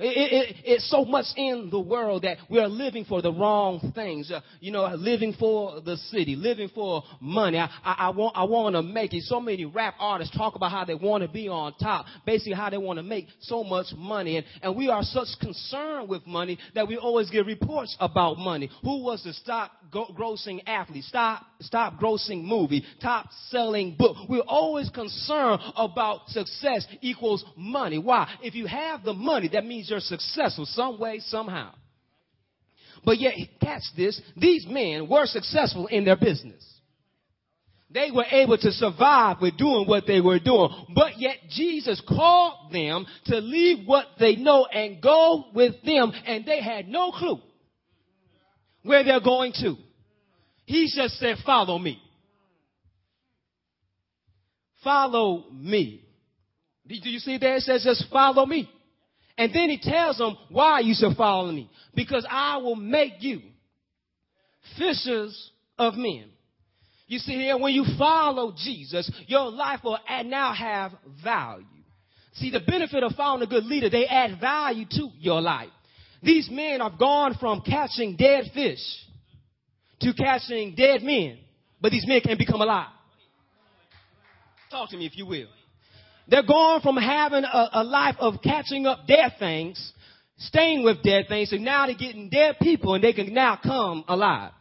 It, 0.00 0.48
it, 0.48 0.56
it's 0.64 0.90
so 0.90 1.04
much 1.04 1.26
in 1.36 1.70
the 1.70 1.80
world 1.80 2.22
that 2.22 2.38
we 2.48 2.60
are 2.60 2.68
living 2.68 3.04
for 3.04 3.20
the 3.20 3.32
wrong 3.32 3.92
things. 3.94 4.30
Uh, 4.30 4.40
you 4.60 4.70
know, 4.70 4.86
living 4.94 5.34
for 5.38 5.80
the 5.80 5.96
city, 5.96 6.36
living 6.36 6.70
for 6.74 7.02
money. 7.20 7.58
I, 7.58 7.68
I, 7.84 7.94
I 7.98 8.08
want, 8.10 8.36
I 8.36 8.44
want 8.44 8.76
to 8.76 8.82
make 8.82 9.12
it. 9.12 9.24
So 9.24 9.40
many 9.40 9.64
rap 9.64 9.94
artists 9.98 10.36
talk 10.36 10.54
about 10.54 10.70
how 10.70 10.84
they 10.84 10.94
want 10.94 11.22
to 11.22 11.28
be 11.28 11.48
on 11.48 11.74
top, 11.74 12.06
basically 12.24 12.54
how 12.54 12.70
they 12.70 12.78
want 12.78 12.98
to 12.98 13.02
make 13.02 13.26
so 13.40 13.64
much 13.64 13.86
money. 13.96 14.36
And, 14.36 14.46
and 14.62 14.76
we 14.76 14.88
are 14.88 15.02
such 15.02 15.28
concerned 15.40 16.08
with 16.08 16.26
money 16.26 16.58
that 16.74 16.86
we 16.86 16.96
always 16.96 17.28
get 17.30 17.46
reports 17.46 17.96
about 17.98 18.38
money. 18.38 18.70
Who 18.82 19.02
was 19.02 19.24
the 19.24 19.32
stock 19.32 19.72
grossing 19.92 20.62
athlete? 20.66 21.04
Stop, 21.04 21.44
stop 21.60 21.98
grossing 22.00 22.44
movie, 22.44 22.84
top 23.00 23.28
selling 23.48 23.96
book. 23.96 24.16
We're 24.28 24.40
always 24.40 24.90
concerned 24.90 25.60
about 25.76 26.28
success 26.28 26.86
equals 27.00 27.44
money. 27.56 27.98
Why? 27.98 28.28
If 28.42 28.54
you 28.54 28.66
have 28.66 29.04
the 29.04 29.14
money, 29.14 29.48
that 29.52 29.64
means 29.64 29.90
you're 29.90 30.00
successful 30.00 30.66
some 30.66 30.98
way, 30.98 31.20
somehow. 31.20 31.72
But 33.04 33.18
yet, 33.18 33.34
catch 33.60 33.82
this, 33.96 34.20
these 34.36 34.66
men 34.68 35.08
were 35.08 35.26
successful 35.26 35.86
in 35.86 36.04
their 36.04 36.16
business. 36.16 36.64
They 37.90 38.10
were 38.12 38.26
able 38.30 38.58
to 38.58 38.70
survive 38.70 39.38
with 39.40 39.56
doing 39.56 39.86
what 39.86 40.06
they 40.06 40.20
were 40.20 40.38
doing. 40.38 40.68
But 40.94 41.18
yet 41.18 41.36
Jesus 41.48 42.02
called 42.06 42.70
them 42.70 43.06
to 43.26 43.38
leave 43.38 43.86
what 43.86 44.06
they 44.20 44.36
know 44.36 44.66
and 44.66 45.00
go 45.00 45.46
with 45.54 45.82
them 45.84 46.12
and 46.26 46.44
they 46.44 46.60
had 46.60 46.86
no 46.86 47.12
clue 47.12 47.40
where 48.82 49.04
they're 49.04 49.20
going 49.20 49.52
to. 49.60 49.76
He 50.66 50.90
just 50.94 51.18
said, 51.18 51.36
follow 51.44 51.78
me. 51.78 52.00
Follow 54.84 55.44
me. 55.50 56.04
Do 56.86 57.10
you 57.10 57.18
see 57.18 57.38
there? 57.38 57.56
It 57.56 57.62
says 57.62 57.84
just 57.84 58.06
follow 58.10 58.46
me. 58.46 58.70
And 59.36 59.52
then 59.54 59.70
he 59.70 59.78
tells 59.80 60.18
them 60.18 60.36
why 60.48 60.80
you 60.80 60.94
should 60.98 61.16
follow 61.16 61.52
me. 61.52 61.70
Because 61.94 62.26
I 62.28 62.56
will 62.58 62.76
make 62.76 63.14
you 63.20 63.40
fishers 64.76 65.50
of 65.78 65.94
men. 65.94 66.24
You 67.06 67.18
see 67.18 67.32
here, 67.32 67.56
when 67.56 67.72
you 67.72 67.84
follow 67.98 68.52
Jesus, 68.56 69.10
your 69.26 69.50
life 69.50 69.80
will 69.82 69.98
now 70.26 70.52
have 70.52 70.92
value. 71.22 71.64
See, 72.34 72.50
the 72.50 72.60
benefit 72.60 73.02
of 73.02 73.12
following 73.12 73.42
a 73.42 73.46
good 73.46 73.64
leader, 73.64 73.88
they 73.88 74.06
add 74.06 74.38
value 74.40 74.84
to 74.90 75.08
your 75.18 75.40
life. 75.40 75.70
These 76.22 76.50
men 76.50 76.80
have 76.80 76.98
gone 76.98 77.36
from 77.38 77.60
catching 77.60 78.16
dead 78.16 78.44
fish 78.52 78.80
to 80.00 80.12
catching 80.14 80.74
dead 80.74 81.02
men, 81.02 81.38
but 81.80 81.92
these 81.92 82.06
men 82.06 82.20
can 82.20 82.36
become 82.38 82.60
alive. 82.60 82.88
Talk 84.70 84.90
to 84.90 84.96
me 84.96 85.06
if 85.06 85.16
you 85.16 85.26
will. 85.26 85.48
They're 86.28 86.42
gone 86.42 86.82
from 86.82 86.96
having 86.96 87.44
a, 87.44 87.68
a 87.72 87.84
life 87.84 88.16
of 88.18 88.42
catching 88.42 88.86
up 88.86 89.06
dead 89.06 89.32
things, 89.38 89.92
staying 90.36 90.84
with 90.84 91.02
dead 91.02 91.26
things, 91.28 91.52
and 91.52 91.64
now 91.64 91.86
they're 91.86 91.94
getting 91.94 92.28
dead 92.28 92.56
people 92.60 92.94
and 92.94 93.02
they 93.02 93.12
can 93.12 93.32
now 93.32 93.58
come 93.62 94.04
alive. 94.08 94.52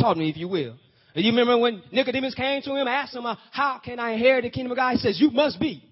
Talk 0.00 0.16
to 0.16 0.20
me 0.20 0.30
if 0.30 0.36
you 0.36 0.48
will. 0.48 0.76
You 1.14 1.30
remember 1.30 1.58
when 1.58 1.82
Nicodemus 1.92 2.34
came 2.34 2.62
to 2.62 2.74
him, 2.74 2.88
asked 2.88 3.14
him, 3.14 3.26
uh, 3.26 3.36
how 3.52 3.80
can 3.84 4.00
I 4.00 4.12
inherit 4.12 4.44
the 4.44 4.50
kingdom 4.50 4.72
of 4.72 4.76
God? 4.76 4.92
He 4.92 4.98
says, 4.98 5.20
you 5.20 5.30
must 5.30 5.60
be 5.60 5.84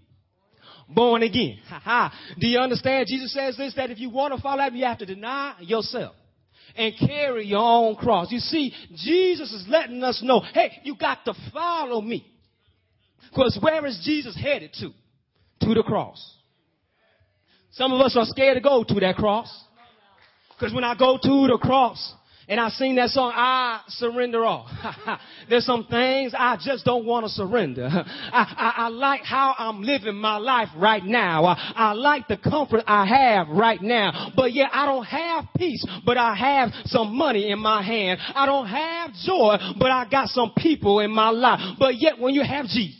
born 0.94 1.23
again. 1.23 1.59
Ha 1.68 1.80
ha. 1.82 2.12
Do 2.38 2.47
you 2.47 2.59
understand? 2.59 3.06
Jesus 3.09 3.32
says 3.32 3.56
this, 3.56 3.75
that 3.75 3.90
if 3.90 3.99
you 3.99 4.11
want 4.11 4.35
to 4.35 4.40
follow 4.40 4.62
him, 4.62 4.76
you 4.76 4.85
have 4.85 4.99
to 4.99 5.06
deny 5.06 5.54
yourself 5.61 6.14
and 6.76 6.94
carry 6.99 7.47
your 7.47 7.59
own 7.59 7.97
cross. 7.97 8.30
You 8.30 8.38
see, 8.38 8.73
Jesus 8.94 9.52
is 9.52 9.66
letting 9.68 10.02
us 10.02 10.23
know, 10.23 10.40
hey, 10.54 10.80
you 10.85 10.97
got 10.97 11.25
to 11.25 11.35
follow 11.52 12.00
me. 12.00 12.26
Because 13.30 13.59
where 13.61 13.85
is 13.87 14.00
Jesus 14.04 14.37
headed 14.37 14.73
to? 14.75 14.90
To 15.66 15.75
the 15.75 15.82
cross. 15.82 16.37
Some 17.73 17.92
of 17.92 18.00
us 18.00 18.16
are 18.16 18.25
scared 18.25 18.56
to 18.56 18.61
go 18.61 18.85
to 18.85 18.94
that 19.00 19.16
cross. 19.16 19.64
Because 20.59 20.75
when 20.75 20.85
I 20.85 20.94
go 20.97 21.16
to 21.16 21.47
the 21.47 21.59
cross, 21.61 22.14
and 22.50 22.59
I 22.59 22.69
sing 22.71 22.97
that 22.97 23.11
song, 23.11 23.33
I 23.33 23.80
surrender 23.87 24.45
all. 24.45 24.69
There's 25.49 25.64
some 25.64 25.87
things 25.87 26.35
I 26.37 26.59
just 26.61 26.85
don't 26.85 27.07
want 27.07 27.25
to 27.25 27.30
surrender. 27.30 27.88
I, 27.92 28.02
I, 28.33 28.75
I, 28.76 28.88
like 28.88 29.23
how 29.23 29.54
I'm 29.57 29.83
living 29.83 30.16
my 30.16 30.37
life 30.37 30.69
right 30.76 31.04
now. 31.04 31.45
I, 31.45 31.73
I 31.76 31.92
like 31.92 32.26
the 32.26 32.37
comfort 32.37 32.83
I 32.88 33.07
have 33.07 33.49
right 33.50 33.80
now. 33.80 34.33
But 34.35 34.52
yet 34.52 34.71
I 34.73 34.85
don't 34.85 35.04
have 35.04 35.45
peace, 35.57 35.87
but 36.04 36.19
I 36.19 36.35
have 36.35 36.71
some 36.87 37.16
money 37.16 37.52
in 37.52 37.61
my 37.61 37.83
hand. 37.83 38.19
I 38.35 38.47
don't 38.47 38.66
have 38.66 39.12
joy, 39.25 39.57
but 39.78 39.92
I 39.92 40.09
got 40.11 40.26
some 40.30 40.50
people 40.59 40.99
in 40.99 41.12
my 41.12 41.30
life. 41.30 41.61
But 41.78 42.00
yet 42.00 42.19
when 42.19 42.35
you 42.35 42.42
have 42.42 42.66
Jesus, 42.66 42.99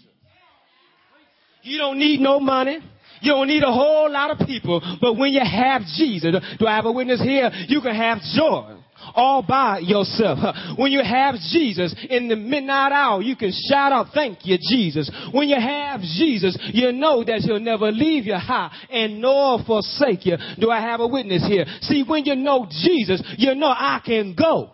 you 1.63 1.77
don't 1.77 1.99
need 1.99 2.21
no 2.21 2.39
money. 2.39 2.79
You 3.21 3.33
don't 3.33 3.49
need 3.49 3.65
a 3.65 3.73
whole 3.73 4.11
lot 4.11 4.31
of 4.31 4.47
people, 4.47 4.81
but 5.01 5.15
when 5.15 5.33
you 5.33 5.43
have 5.45 5.83
Jesus, 5.99 6.37
do 6.59 6.67
I 6.67 6.77
have 6.77 6.87
a 6.87 6.93
witness 6.93 7.21
here? 7.21 7.51
You 7.69 7.81
can 7.83 7.95
have 7.95 8.19
joy 8.35 8.80
all 9.15 9.43
by 9.43 9.79
yourself. 9.81 10.39
When 10.77 10.93
you 10.93 11.03
have 11.03 11.37
Jesus 11.51 11.95
in 12.09 12.29
the 12.29 12.37
midnight 12.37 12.93
hour, 12.93 13.23
you 13.23 13.37
can 13.37 13.53
shout 13.69 13.93
out, 13.93 14.09
thank 14.15 14.47
you, 14.47 14.59
Jesus. 14.61 15.11
When 15.33 15.49
you 15.49 15.61
have 15.61 16.01
Jesus, 16.01 16.57
you 16.73 16.93
know 16.93 17.25
that 17.25 17.41
he'll 17.41 17.61
never 17.61 17.91
leave 17.91 18.27
you 18.27 18.35
high 18.35 18.71
and 18.91 19.21
nor 19.21 19.63
forsake 19.65 20.27
you. 20.27 20.37
Do 20.59 20.71
I 20.71 20.81
have 20.81 21.01
a 21.01 21.07
witness 21.07 21.47
here? 21.47 21.65
See, 21.83 22.05
when 22.07 22.25
you 22.25 22.37
know 22.37 22.67
Jesus, 22.71 23.23
you 23.39 23.55
know 23.55 23.69
I 23.69 24.01
can 24.05 24.35
go 24.35 24.71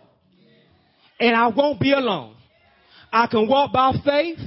and 1.19 1.35
I 1.35 1.47
won't 1.47 1.79
be 1.79 1.93
alone. 1.93 2.35
I 3.11 3.27
can 3.27 3.47
walk 3.47 3.71
by 3.71 3.93
faith 4.03 4.39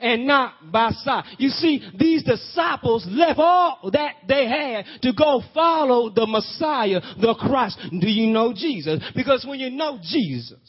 and 0.00 0.26
not 0.26 0.70
by 0.70 0.90
sight. 0.90 1.24
You 1.38 1.50
see, 1.50 1.82
these 1.98 2.22
disciples 2.24 3.06
left 3.08 3.38
all 3.38 3.90
that 3.92 4.14
they 4.28 4.46
had 4.46 4.84
to 5.02 5.12
go 5.12 5.42
follow 5.54 6.10
the 6.10 6.26
Messiah, 6.26 7.00
the 7.20 7.34
Christ. 7.38 7.78
Do 7.90 8.08
you 8.08 8.32
know 8.32 8.52
Jesus? 8.52 9.02
Because 9.14 9.44
when 9.48 9.58
you 9.60 9.70
know 9.70 9.98
Jesus, 10.02 10.60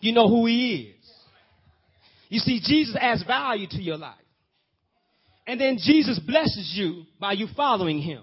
you 0.00 0.12
know 0.12 0.28
who 0.28 0.46
he 0.46 0.94
is. 0.94 0.96
You 2.28 2.40
see, 2.40 2.60
Jesus 2.62 2.96
adds 3.00 3.22
value 3.24 3.66
to 3.70 3.82
your 3.82 3.96
life. 3.96 4.14
And 5.46 5.60
then 5.60 5.78
Jesus 5.80 6.18
blesses 6.18 6.72
you 6.74 7.04
by 7.20 7.32
you 7.32 7.46
following 7.56 8.00
him. 8.00 8.22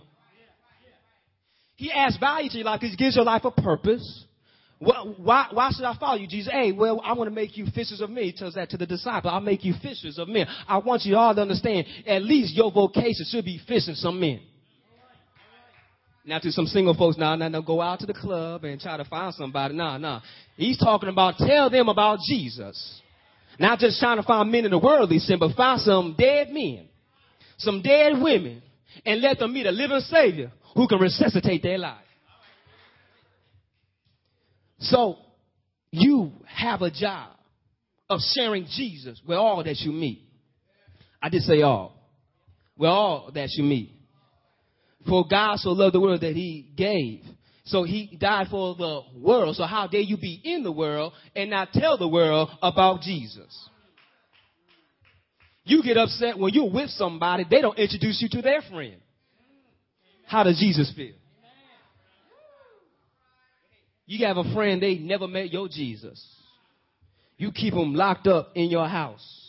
He 1.75 1.91
adds 1.91 2.17
value 2.17 2.49
to 2.49 2.57
your 2.57 2.65
life 2.65 2.81
because 2.81 2.91
he 2.91 2.97
gives 2.97 3.15
your 3.15 3.25
life 3.25 3.45
a 3.45 3.51
purpose. 3.51 4.25
Why, 4.83 5.47
why 5.51 5.71
should 5.71 5.85
I 5.85 5.95
follow 5.97 6.17
you, 6.17 6.27
Jesus? 6.27 6.51
Hey, 6.51 6.71
well, 6.71 7.01
I 7.03 7.13
want 7.13 7.29
to 7.29 7.35
make 7.35 7.57
you 7.57 7.65
fishers 7.73 8.01
of 8.01 8.09
men. 8.09 8.25
He 8.25 8.33
tells 8.33 8.55
that 8.55 8.69
to 8.71 8.77
the 8.77 8.85
disciple. 8.85 9.29
I'll 9.29 9.39
make 9.39 9.63
you 9.63 9.73
fishers 9.81 10.17
of 10.17 10.27
men. 10.27 10.47
I 10.67 10.77
want 10.77 11.03
you 11.05 11.15
all 11.15 11.33
to 11.33 11.41
understand, 11.41 11.87
at 12.05 12.23
least 12.23 12.53
your 12.53 12.71
vocation 12.71 13.25
should 13.27 13.45
be 13.45 13.59
fishing 13.67 13.95
some 13.95 14.19
men. 14.19 14.41
Now 16.25 16.39
to 16.39 16.51
some 16.51 16.67
single 16.67 16.93
folks, 16.93 17.17
now, 17.17 17.35
now, 17.35 17.49
now, 17.49 17.61
go 17.61 17.81
out 17.81 17.99
to 17.99 18.05
the 18.05 18.13
club 18.13 18.63
and 18.63 18.79
try 18.79 18.95
to 18.95 19.03
find 19.05 19.33
somebody. 19.33 19.75
Nah, 19.75 19.97
nah. 19.97 20.21
He's 20.55 20.77
talking 20.77 21.09
about, 21.09 21.35
tell 21.37 21.69
them 21.69 21.89
about 21.89 22.19
Jesus. 22.25 23.01
Not 23.59 23.79
just 23.79 23.99
trying 23.99 24.17
to 24.17 24.23
find 24.23 24.51
men 24.51 24.65
in 24.65 24.71
the 24.71 24.79
worldly 24.79 25.19
sin, 25.19 25.37
but 25.37 25.55
find 25.55 25.81
some 25.81 26.15
dead 26.17 26.49
men, 26.49 26.87
some 27.57 27.81
dead 27.81 28.13
women, 28.21 28.61
and 29.05 29.21
let 29.21 29.39
them 29.39 29.53
meet 29.53 29.65
a 29.65 29.71
living 29.71 29.99
Savior 29.99 30.51
who 30.75 30.87
can 30.87 30.99
resuscitate 30.99 31.61
their 31.61 31.77
lives. 31.77 32.02
So 34.83 35.17
you 35.91 36.31
have 36.45 36.81
a 36.81 36.91
job 36.91 37.29
of 38.09 38.19
sharing 38.33 38.65
Jesus 38.65 39.21
with 39.25 39.37
all 39.37 39.63
that 39.63 39.79
you 39.79 39.91
meet. 39.91 40.23
I 41.21 41.29
did 41.29 41.41
say 41.43 41.61
all. 41.61 41.95
With 42.77 42.89
all 42.89 43.31
that 43.33 43.49
you 43.53 43.63
meet. 43.63 43.91
For 45.07 45.25
God 45.29 45.59
so 45.59 45.69
loved 45.69 45.95
the 45.95 45.99
world 45.99 46.21
that 46.21 46.35
he 46.35 46.69
gave. 46.75 47.23
So 47.65 47.83
he 47.83 48.17
died 48.19 48.47
for 48.51 48.75
the 48.75 49.01
world. 49.17 49.55
So 49.55 49.63
how 49.63 49.87
dare 49.87 50.01
you 50.01 50.17
be 50.17 50.41
in 50.43 50.63
the 50.63 50.71
world 50.71 51.13
and 51.35 51.49
not 51.49 51.71
tell 51.71 51.97
the 51.97 52.07
world 52.07 52.49
about 52.61 53.01
Jesus? 53.01 53.69
You 55.63 55.81
get 55.81 55.95
upset 55.95 56.37
when 56.37 56.53
you're 56.53 56.69
with 56.69 56.89
somebody, 56.89 57.45
they 57.49 57.61
don't 57.61 57.79
introduce 57.79 58.21
you 58.21 58.27
to 58.31 58.41
their 58.41 58.61
friend. 58.63 58.97
How 60.27 60.43
does 60.43 60.59
Jesus 60.59 60.91
feel? 60.93 61.13
You 64.05 64.25
have 64.25 64.37
a 64.37 64.53
friend, 64.53 64.81
they 64.81 64.95
never 64.95 65.27
met 65.27 65.51
your 65.51 65.67
Jesus. 65.67 66.23
You 67.37 67.51
keep 67.51 67.73
them 67.73 67.95
locked 67.95 68.27
up 68.27 68.51
in 68.55 68.69
your 68.69 68.87
house. 68.87 69.39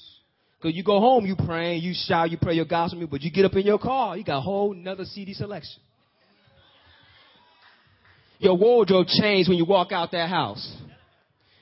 Cause 0.63 0.73
you 0.75 0.83
go 0.83 0.99
home, 0.99 1.27
you 1.27 1.37
praying, 1.37 1.83
you 1.83 1.93
shout, 1.95 2.31
you 2.31 2.39
pray 2.41 2.55
your 2.55 2.65
gospel, 2.65 3.07
but 3.07 3.21
you 3.21 3.31
get 3.31 3.45
up 3.45 3.53
in 3.53 3.67
your 3.67 3.79
car, 3.79 4.17
you 4.17 4.25
got 4.25 4.39
a 4.39 4.41
whole 4.41 4.73
nother 4.73 5.05
CD 5.05 5.35
selection. 5.35 5.83
Your 8.39 8.57
wardrobe 8.57 9.07
changed 9.07 9.49
when 9.49 9.59
you 9.59 9.67
walk 9.67 9.93
out 9.93 10.13
that 10.13 10.31
house. 10.31 10.75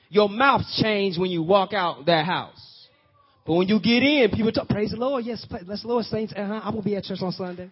Your 0.09 0.29
mouth 0.29 0.61
changed 0.81 1.19
when 1.19 1.31
you 1.31 1.43
walk 1.43 1.73
out 1.73 2.05
that 2.05 2.25
house. 2.25 2.87
But 3.45 3.55
when 3.55 3.67
you 3.67 3.79
get 3.79 4.03
in, 4.03 4.29
people 4.31 4.51
talk, 4.51 4.69
praise 4.69 4.91
the 4.91 4.97
Lord. 4.97 5.25
Yes, 5.25 5.45
bless 5.45 5.81
the 5.81 5.87
Lord, 5.87 6.05
saints. 6.05 6.33
Uh-huh, 6.35 6.61
I'm 6.63 6.71
going 6.71 6.83
to 6.83 6.89
be 6.89 6.95
at 6.95 7.03
church 7.03 7.19
on 7.21 7.31
Sunday. 7.33 7.69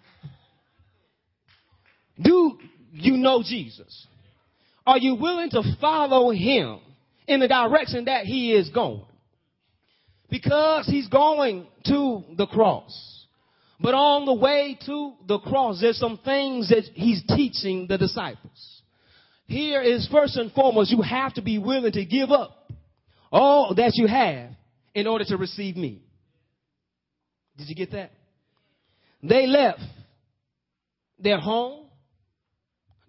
Do 2.21 2.57
you 2.91 3.17
know 3.17 3.41
Jesus? 3.41 4.07
Are 4.85 4.97
you 4.97 5.15
willing 5.15 5.49
to 5.51 5.63
follow 5.79 6.31
him 6.31 6.79
in 7.27 7.39
the 7.39 7.47
direction 7.47 8.05
that 8.05 8.25
he 8.25 8.53
is 8.53 8.69
going? 8.69 9.05
Because 10.29 10.87
he's 10.87 11.07
going 11.07 11.67
to 11.85 12.23
the 12.37 12.47
cross. 12.47 13.25
But 13.79 13.93
on 13.93 14.25
the 14.25 14.33
way 14.33 14.77
to 14.85 15.13
the 15.27 15.39
cross, 15.39 15.81
there's 15.81 15.97
some 15.97 16.19
things 16.23 16.69
that 16.69 16.83
he's 16.93 17.23
teaching 17.27 17.87
the 17.87 17.97
disciples. 17.97 18.81
Here 19.47 19.81
is 19.81 20.07
first 20.11 20.37
and 20.37 20.51
foremost, 20.51 20.91
you 20.91 21.01
have 21.01 21.33
to 21.33 21.41
be 21.41 21.57
willing 21.57 21.91
to 21.91 22.05
give 22.05 22.31
up 22.31 22.71
all 23.31 23.73
that 23.75 23.93
you 23.95 24.07
have 24.07 24.51
in 24.93 25.07
order 25.07 25.25
to 25.25 25.37
receive 25.37 25.75
me. 25.75 26.01
Did 27.57 27.69
you 27.69 27.75
get 27.75 27.91
that? 27.91 28.11
They 29.23 29.47
left 29.47 29.81
their 31.19 31.39
home, 31.39 31.85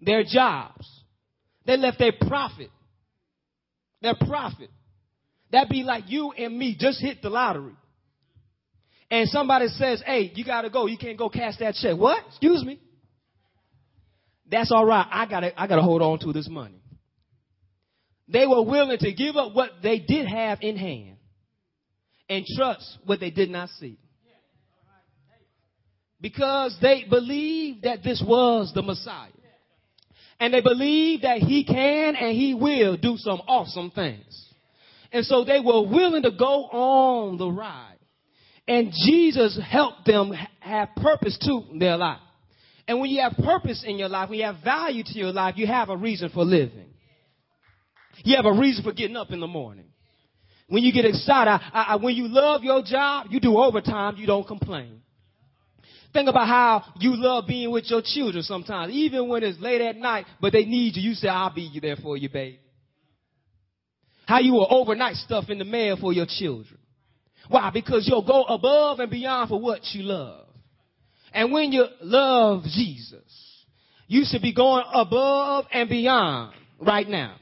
their 0.01 0.23
jobs, 0.23 0.87
they 1.65 1.77
left 1.77 1.99
their 1.99 2.11
profit. 2.11 2.69
Their 4.01 4.15
profit. 4.15 4.69
That'd 5.51 5.69
be 5.69 5.83
like 5.83 6.05
you 6.07 6.31
and 6.31 6.57
me 6.57 6.75
just 6.77 6.99
hit 7.01 7.21
the 7.21 7.29
lottery. 7.29 7.75
And 9.09 9.29
somebody 9.29 9.67
says, 9.67 10.01
hey, 10.05 10.31
you 10.33 10.43
gotta 10.43 10.69
go. 10.69 10.87
You 10.87 10.97
can't 10.97 11.17
go 11.17 11.29
cash 11.29 11.53
that 11.59 11.75
check. 11.75 11.97
What? 11.97 12.23
Excuse 12.29 12.63
me. 12.65 12.79
That's 14.49 14.71
all 14.71 14.85
right. 14.85 15.07
I 15.09 15.25
gotta, 15.27 15.59
I 15.59 15.67
gotta 15.67 15.83
hold 15.83 16.01
on 16.01 16.19
to 16.19 16.33
this 16.33 16.49
money. 16.49 16.81
They 18.27 18.47
were 18.47 18.63
willing 18.63 18.97
to 18.97 19.13
give 19.13 19.35
up 19.35 19.53
what 19.53 19.69
they 19.81 19.99
did 19.99 20.27
have 20.27 20.59
in 20.61 20.77
hand 20.77 21.17
and 22.29 22.45
trust 22.57 22.97
what 23.05 23.19
they 23.19 23.29
did 23.29 23.49
not 23.49 23.69
see. 23.79 23.99
Because 26.19 26.75
they 26.81 27.05
believed 27.09 27.83
that 27.83 28.01
this 28.03 28.23
was 28.25 28.71
the 28.73 28.81
Messiah 28.81 29.29
and 30.39 30.53
they 30.53 30.61
believe 30.61 31.21
that 31.21 31.37
he 31.39 31.63
can 31.63 32.15
and 32.15 32.35
he 32.35 32.53
will 32.53 32.97
do 32.97 33.17
some 33.17 33.41
awesome 33.47 33.91
things. 33.91 34.53
And 35.11 35.25
so 35.25 35.45
they 35.45 35.59
were 35.59 35.87
willing 35.87 36.23
to 36.23 36.31
go 36.31 36.65
on 36.65 37.37
the 37.37 37.49
ride. 37.49 37.97
And 38.67 38.91
Jesus 39.05 39.59
helped 39.69 40.05
them 40.05 40.33
have 40.59 40.89
purpose 40.95 41.37
to 41.45 41.77
their 41.77 41.97
life. 41.97 42.19
And 42.87 42.99
when 42.99 43.09
you 43.09 43.21
have 43.21 43.33
purpose 43.33 43.83
in 43.85 43.97
your 43.97 44.09
life, 44.09 44.29
when 44.29 44.39
you 44.39 44.45
have 44.45 44.63
value 44.63 45.03
to 45.03 45.17
your 45.17 45.31
life, 45.31 45.55
you 45.57 45.67
have 45.67 45.89
a 45.89 45.97
reason 45.97 46.29
for 46.33 46.43
living. 46.43 46.87
You 48.23 48.35
have 48.35 48.45
a 48.45 48.53
reason 48.53 48.83
for 48.83 48.93
getting 48.93 49.15
up 49.15 49.31
in 49.31 49.39
the 49.39 49.47
morning. 49.47 49.85
When 50.67 50.83
you 50.83 50.91
get 50.91 51.05
excited, 51.05 51.51
I, 51.51 51.85
I, 51.89 51.95
when 51.97 52.15
you 52.15 52.27
love 52.27 52.63
your 52.63 52.81
job, 52.81 53.27
you 53.29 53.39
do 53.39 53.57
overtime, 53.57 54.15
you 54.17 54.25
don't 54.25 54.47
complain. 54.47 55.02
Think 56.13 56.29
about 56.29 56.47
how 56.47 56.83
you 56.99 57.15
love 57.15 57.47
being 57.47 57.71
with 57.71 57.89
your 57.89 58.01
children 58.03 58.43
sometimes, 58.43 58.93
even 58.93 59.27
when 59.27 59.43
it's 59.43 59.59
late 59.59 59.81
at 59.81 59.97
night, 59.97 60.27
but 60.39 60.53
they 60.53 60.63
need 60.63 60.95
you. 60.95 61.09
You 61.09 61.15
say, 61.15 61.27
I'll 61.27 61.53
be 61.53 61.79
there 61.81 61.95
for 61.95 62.15
you, 62.15 62.29
babe. 62.29 62.59
How 64.27 64.39
you 64.39 64.53
will 64.53 64.67
overnight 64.69 65.15
stuff 65.15 65.45
in 65.49 65.57
the 65.57 65.65
mail 65.65 65.97
for 65.99 66.13
your 66.13 66.27
children. 66.27 66.77
Why? 67.49 67.71
Because 67.73 68.07
you'll 68.07 68.25
go 68.25 68.43
above 68.43 68.99
and 68.99 69.09
beyond 69.09 69.49
for 69.49 69.59
what 69.59 69.81
you 69.93 70.03
love. 70.03 70.45
And 71.33 71.51
when 71.51 71.71
you 71.71 71.85
love 72.01 72.63
Jesus, 72.63 73.65
you 74.07 74.23
should 74.25 74.41
be 74.41 74.53
going 74.53 74.85
above 74.93 75.65
and 75.73 75.89
beyond 75.89 76.53
right 76.79 77.07
now. 77.07 77.37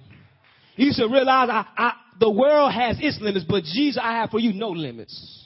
You 0.75 0.94
should 0.94 1.12
realize 1.12 1.50
I, 1.51 1.66
I, 1.78 1.94
the 2.20 2.32
world 2.32 2.74
has 2.74 2.98
its 3.01 3.20
limits, 3.20 3.46
but 3.48 3.63
Jesus, 3.63 4.00
I 4.01 4.13
have 4.13 4.30
for 4.30 4.40
you 4.40 4.54
no 4.54 4.70
limits. 4.70 5.40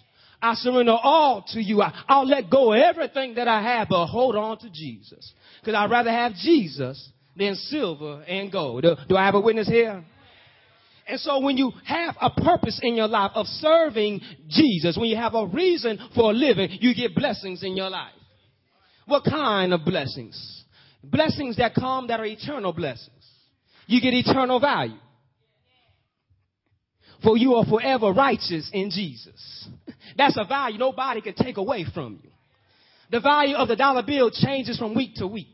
I 0.46 0.54
surrender 0.54 0.92
all 0.92 1.44
to 1.54 1.60
you. 1.60 1.82
I, 1.82 2.20
will 2.20 2.28
let 2.28 2.52
go 2.52 2.74
of 2.74 2.80
everything 2.80 3.36
that 3.36 3.48
I 3.48 3.64
have, 3.64 3.90
but 3.90 4.06
hold 4.06 4.36
on 4.36 4.60
to 4.60 4.70
Jesus. 4.70 5.34
Because 5.60 5.74
I'd 5.74 5.90
rather 5.90 6.12
have 6.12 6.34
Jesus 6.36 7.10
than 7.36 7.56
silver 7.56 8.22
and 8.28 8.52
gold. 8.52 8.84
Do, 8.84 8.96
do 9.10 9.18
I 9.18 9.26
have 9.26 9.34
a 9.34 9.40
witness 9.40 9.68
here? 9.68 10.04
And 11.08 11.20
so 11.20 11.40
when 11.40 11.58
you 11.58 11.72
have 11.86 12.16
a 12.22 12.30
purpose 12.30 12.80
in 12.84 12.96
your 12.96 13.08
life 13.08 13.32
of 13.34 13.48
serving 13.48 14.22
Jesus, 14.48 14.98
when 14.98 15.10
you 15.10 15.16
have 15.16 15.34
a 15.34 15.48
reason 15.48 16.00
for 16.14 16.32
living, 16.32 16.70
you 16.80 16.94
get 16.94 17.16
blessings 17.16 17.64
in 17.64 17.76
your 17.76 17.90
life. 17.90 18.14
What 19.08 19.24
kind 19.24 19.74
of 19.74 19.84
blessings? 19.84 20.64
Blessings 21.04 21.58
that 21.58 21.74
come 21.74 22.08
that 22.08 22.20
are 22.20 22.26
eternal 22.26 22.72
blessings. 22.72 23.10
You 23.88 24.00
get 24.00 24.14
eternal 24.14 24.60
value. 24.60 24.98
For 27.24 27.36
you 27.36 27.56
are 27.56 27.66
forever 27.66 28.12
righteous 28.12 28.70
in 28.72 28.92
Jesus. 28.92 29.70
That's 30.18 30.38
a 30.38 30.46
value 30.46 30.78
nobody 30.78 31.22
can 31.22 31.34
take 31.34 31.58
away 31.58 31.86
from 31.94 32.20
you. 32.24 32.30
The 33.12 33.20
value 33.20 33.56
of 33.56 33.68
the 33.68 33.76
dollar 33.76 34.04
bill 34.04 34.32
changes 34.32 34.78
from 34.78 34.96
week 34.96 35.16
to 35.16 35.28
week. 35.28 35.48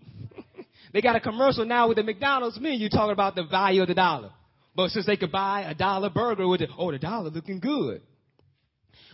they 0.93 1.01
got 1.01 1.15
a 1.15 1.19
commercial 1.19 1.65
now 1.65 1.87
with 1.87 1.97
the 1.97 2.03
McDonald's 2.03 2.59
menu 2.59 2.89
talking 2.89 3.11
about 3.11 3.35
the 3.35 3.43
value 3.43 3.81
of 3.81 3.87
the 3.87 3.93
dollar. 3.93 4.31
But 4.75 4.89
since 4.89 5.05
they 5.05 5.17
could 5.17 5.31
buy 5.31 5.63
a 5.63 5.75
dollar 5.75 6.09
burger 6.09 6.47
with 6.47 6.61
it, 6.61 6.69
oh, 6.77 6.91
the 6.91 6.99
dollar 6.99 7.29
looking 7.29 7.59
good. 7.59 8.01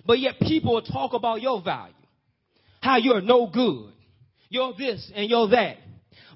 But 0.06 0.20
yet 0.20 0.36
people 0.40 0.82
talk 0.82 1.14
about 1.14 1.42
your 1.42 1.62
value. 1.62 1.94
How 2.82 2.98
you're 2.98 3.22
no 3.22 3.48
good. 3.48 3.92
You're 4.50 4.74
this 4.78 5.12
and 5.16 5.30
you're 5.30 5.50
that. 5.50 5.78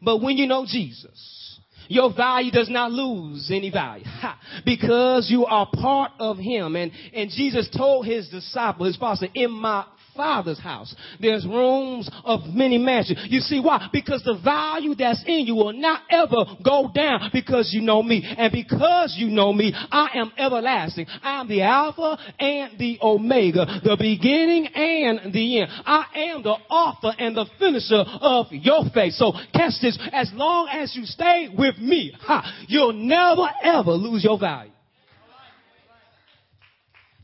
But 0.01 0.21
when 0.21 0.37
you 0.37 0.47
know 0.47 0.65
Jesus, 0.67 1.50
your 1.91 2.13
value 2.13 2.51
does 2.51 2.69
not 2.69 2.91
lose 2.91 3.51
any 3.51 3.69
value 3.69 4.05
ha, 4.05 4.39
because 4.65 5.29
you 5.29 5.45
are 5.45 5.67
part 5.73 6.11
of 6.19 6.37
him. 6.37 6.75
And, 6.75 6.91
and 7.13 7.29
Jesus 7.29 7.69
told 7.75 8.05
his 8.05 8.29
disciple, 8.29 8.85
his 8.85 8.95
father, 8.95 9.27
in 9.33 9.51
my 9.51 9.85
Father's 10.15 10.59
house. 10.59 10.95
There's 11.19 11.45
rooms 11.45 12.09
of 12.23 12.41
many 12.45 12.77
mansions. 12.77 13.19
You 13.29 13.39
see 13.39 13.59
why? 13.59 13.89
Because 13.91 14.23
the 14.23 14.39
value 14.43 14.95
that's 14.95 15.23
in 15.25 15.45
you 15.45 15.55
will 15.55 15.73
not 15.73 16.01
ever 16.09 16.57
go 16.63 16.91
down 16.93 17.29
because 17.33 17.71
you 17.73 17.81
know 17.81 18.03
me. 18.03 18.23
And 18.37 18.51
because 18.51 19.15
you 19.17 19.27
know 19.27 19.53
me, 19.53 19.73
I 19.73 20.09
am 20.15 20.31
everlasting. 20.37 21.07
I 21.23 21.41
am 21.41 21.47
the 21.47 21.61
Alpha 21.61 22.17
and 22.39 22.77
the 22.77 22.99
Omega, 23.01 23.65
the 23.83 23.97
beginning 23.97 24.67
and 24.67 25.33
the 25.33 25.61
end. 25.61 25.69
I 25.85 26.05
am 26.31 26.43
the 26.43 26.55
author 26.69 27.11
and 27.17 27.35
the 27.35 27.45
finisher 27.59 28.03
of 28.21 28.47
your 28.51 28.83
faith. 28.93 29.13
So 29.13 29.33
catch 29.53 29.73
this. 29.81 29.97
As 30.11 30.31
long 30.33 30.67
as 30.71 30.95
you 30.95 31.05
stay 31.05 31.49
with 31.57 31.77
me, 31.77 32.13
ha, 32.19 32.65
you'll 32.67 32.93
never 32.93 33.49
ever 33.63 33.91
lose 33.91 34.23
your 34.23 34.39
value. 34.39 34.71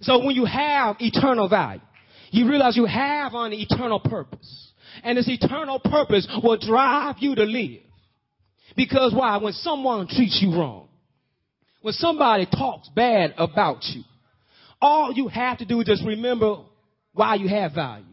So 0.02 0.24
when 0.24 0.36
you 0.36 0.46
have 0.46 0.98
eternal 1.00 1.50
value, 1.50 1.82
you 2.32 2.50
realize 2.50 2.76
you 2.76 2.86
have 2.86 3.34
an 3.34 3.54
eternal 3.54 4.00
purpose. 4.00 4.72
And 5.04 5.18
this 5.18 5.30
eternal 5.30 5.80
purpose 5.80 6.28
will 6.44 6.58
drive 6.58 7.16
you 7.20 7.36
to 7.36 7.44
live. 7.44 7.82
Because 8.76 9.14
why? 9.14 9.38
When 9.38 9.54
someone 9.54 10.08
treats 10.08 10.40
you 10.42 10.58
wrong, 10.58 10.88
when 11.82 11.94
somebody 11.94 12.46
talks 12.46 12.90
bad 12.90 13.34
about 13.38 13.84
you, 13.84 14.04
all 14.82 15.12
you 15.14 15.28
have 15.28 15.60
to 15.60 15.66
do 15.66 15.80
is 15.82 15.88
just 15.88 16.06
remember 16.06 16.58
why 17.14 17.36
you 17.36 17.48
have 17.48 17.74
value. 17.74 18.06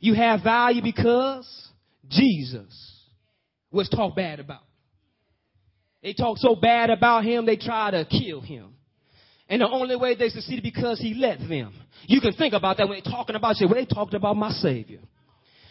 You 0.00 0.14
have 0.14 0.42
value 0.42 0.82
because 0.82 1.68
Jesus 2.08 2.98
was 3.70 3.88
talked 3.88 4.16
bad 4.16 4.40
about. 4.40 4.62
They 6.02 6.12
talked 6.14 6.40
so 6.40 6.54
bad 6.54 6.90
about 6.90 7.24
him, 7.24 7.46
they 7.46 7.56
tried 7.56 7.92
to 7.92 8.04
kill 8.04 8.40
him. 8.40 8.74
And 9.48 9.62
the 9.62 9.68
only 9.68 9.96
way 9.96 10.14
they 10.14 10.28
succeeded 10.28 10.62
because 10.62 11.00
he 11.00 11.14
let 11.14 11.38
them. 11.40 11.74
You 12.06 12.20
can 12.20 12.32
think 12.32 12.54
about 12.54 12.76
that 12.78 12.88
when 12.88 13.00
they're 13.02 13.12
talking 13.12 13.36
about 13.36 13.60
you. 13.60 13.66
Well, 13.66 13.76
they 13.76 13.86
talked 13.86 14.14
about 14.14 14.36
my 14.36 14.50
Savior. 14.50 15.00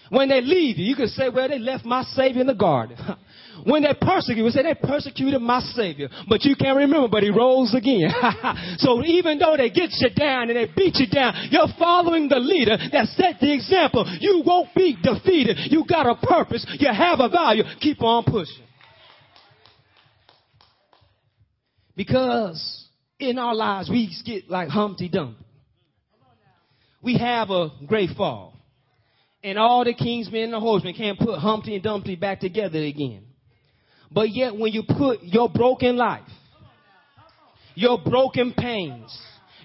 When 0.10 0.30
they 0.30 0.42
leave 0.42 0.78
you, 0.78 0.86
you 0.86 0.96
can 0.96 1.08
say, 1.08 1.30
well, 1.30 1.50
they 1.50 1.60
left 1.60 1.84
my 1.86 2.04
Savior 2.04 2.42
in 2.42 2.48
the 2.48 2.56
garden. 2.56 2.98
when 3.66 3.84
they 3.84 3.94
persecute, 4.00 4.44
you 4.44 4.50
say 4.52 4.64
they 4.64 4.76
persecuted 4.76 5.42
my 5.42 5.60
Savior. 5.60 6.08
But 6.30 6.46
you 6.46 6.56
can't 6.56 6.78
remember, 6.78 7.08
but 7.08 7.24
he 7.24 7.30
rose 7.30 7.74
again. 7.76 8.10
so 8.78 9.04
even 9.04 9.38
though 9.40 9.56
they 9.58 9.70
get 9.70 9.90
you 10.00 10.10
down 10.16 10.50
and 10.50 10.56
they 10.56 10.72
beat 10.76 10.96
you 10.96 11.08
down, 11.08 11.50
you're 11.52 11.68
following 11.78 12.30
the 12.30 12.40
leader 12.40 12.78
that 12.78 13.08
set 13.08 13.40
the 13.42 13.54
example. 13.54 14.06
You 14.20 14.44
won't 14.46 14.74
be 14.76 14.98
defeated. 15.02 15.58
You 15.72 15.84
got 15.88 16.08
a 16.08 16.16
purpose. 16.16 16.66
You 16.80 16.88
have 16.94 17.20
a 17.20 17.30
value. 17.30 17.64
Keep 17.82 18.02
on 18.02 18.24
pushing. 18.24 18.64
Because 21.96 22.86
in 23.20 23.40
our 23.40 23.56
lives, 23.56 23.90
we 23.90 24.16
get 24.24 24.50
like 24.50 24.70
Humpty 24.70 25.10
Dumpty. 25.10 25.44
We 27.08 27.18
have 27.20 27.52
a 27.52 27.70
great 27.86 28.10
fall. 28.18 28.54
And 29.42 29.58
all 29.58 29.86
the 29.86 29.94
kings, 29.94 30.30
men, 30.30 30.44
and 30.44 30.54
the 30.54 30.60
horsemen 30.60 30.94
can't 30.94 31.18
put 31.18 31.40
Humpty 31.40 31.76
and 31.76 31.82
Dumpty 31.82 32.18
back 32.18 32.42
together 32.42 32.80
again. 32.80 33.24
But 34.12 34.30
yet, 34.32 34.58
when 34.58 34.74
you 34.74 34.84
put 34.84 35.24
your 35.24 35.48
broken 35.48 35.96
life, 35.96 36.28
your 37.76 37.98
broken 37.98 38.54
pains, 38.58 39.18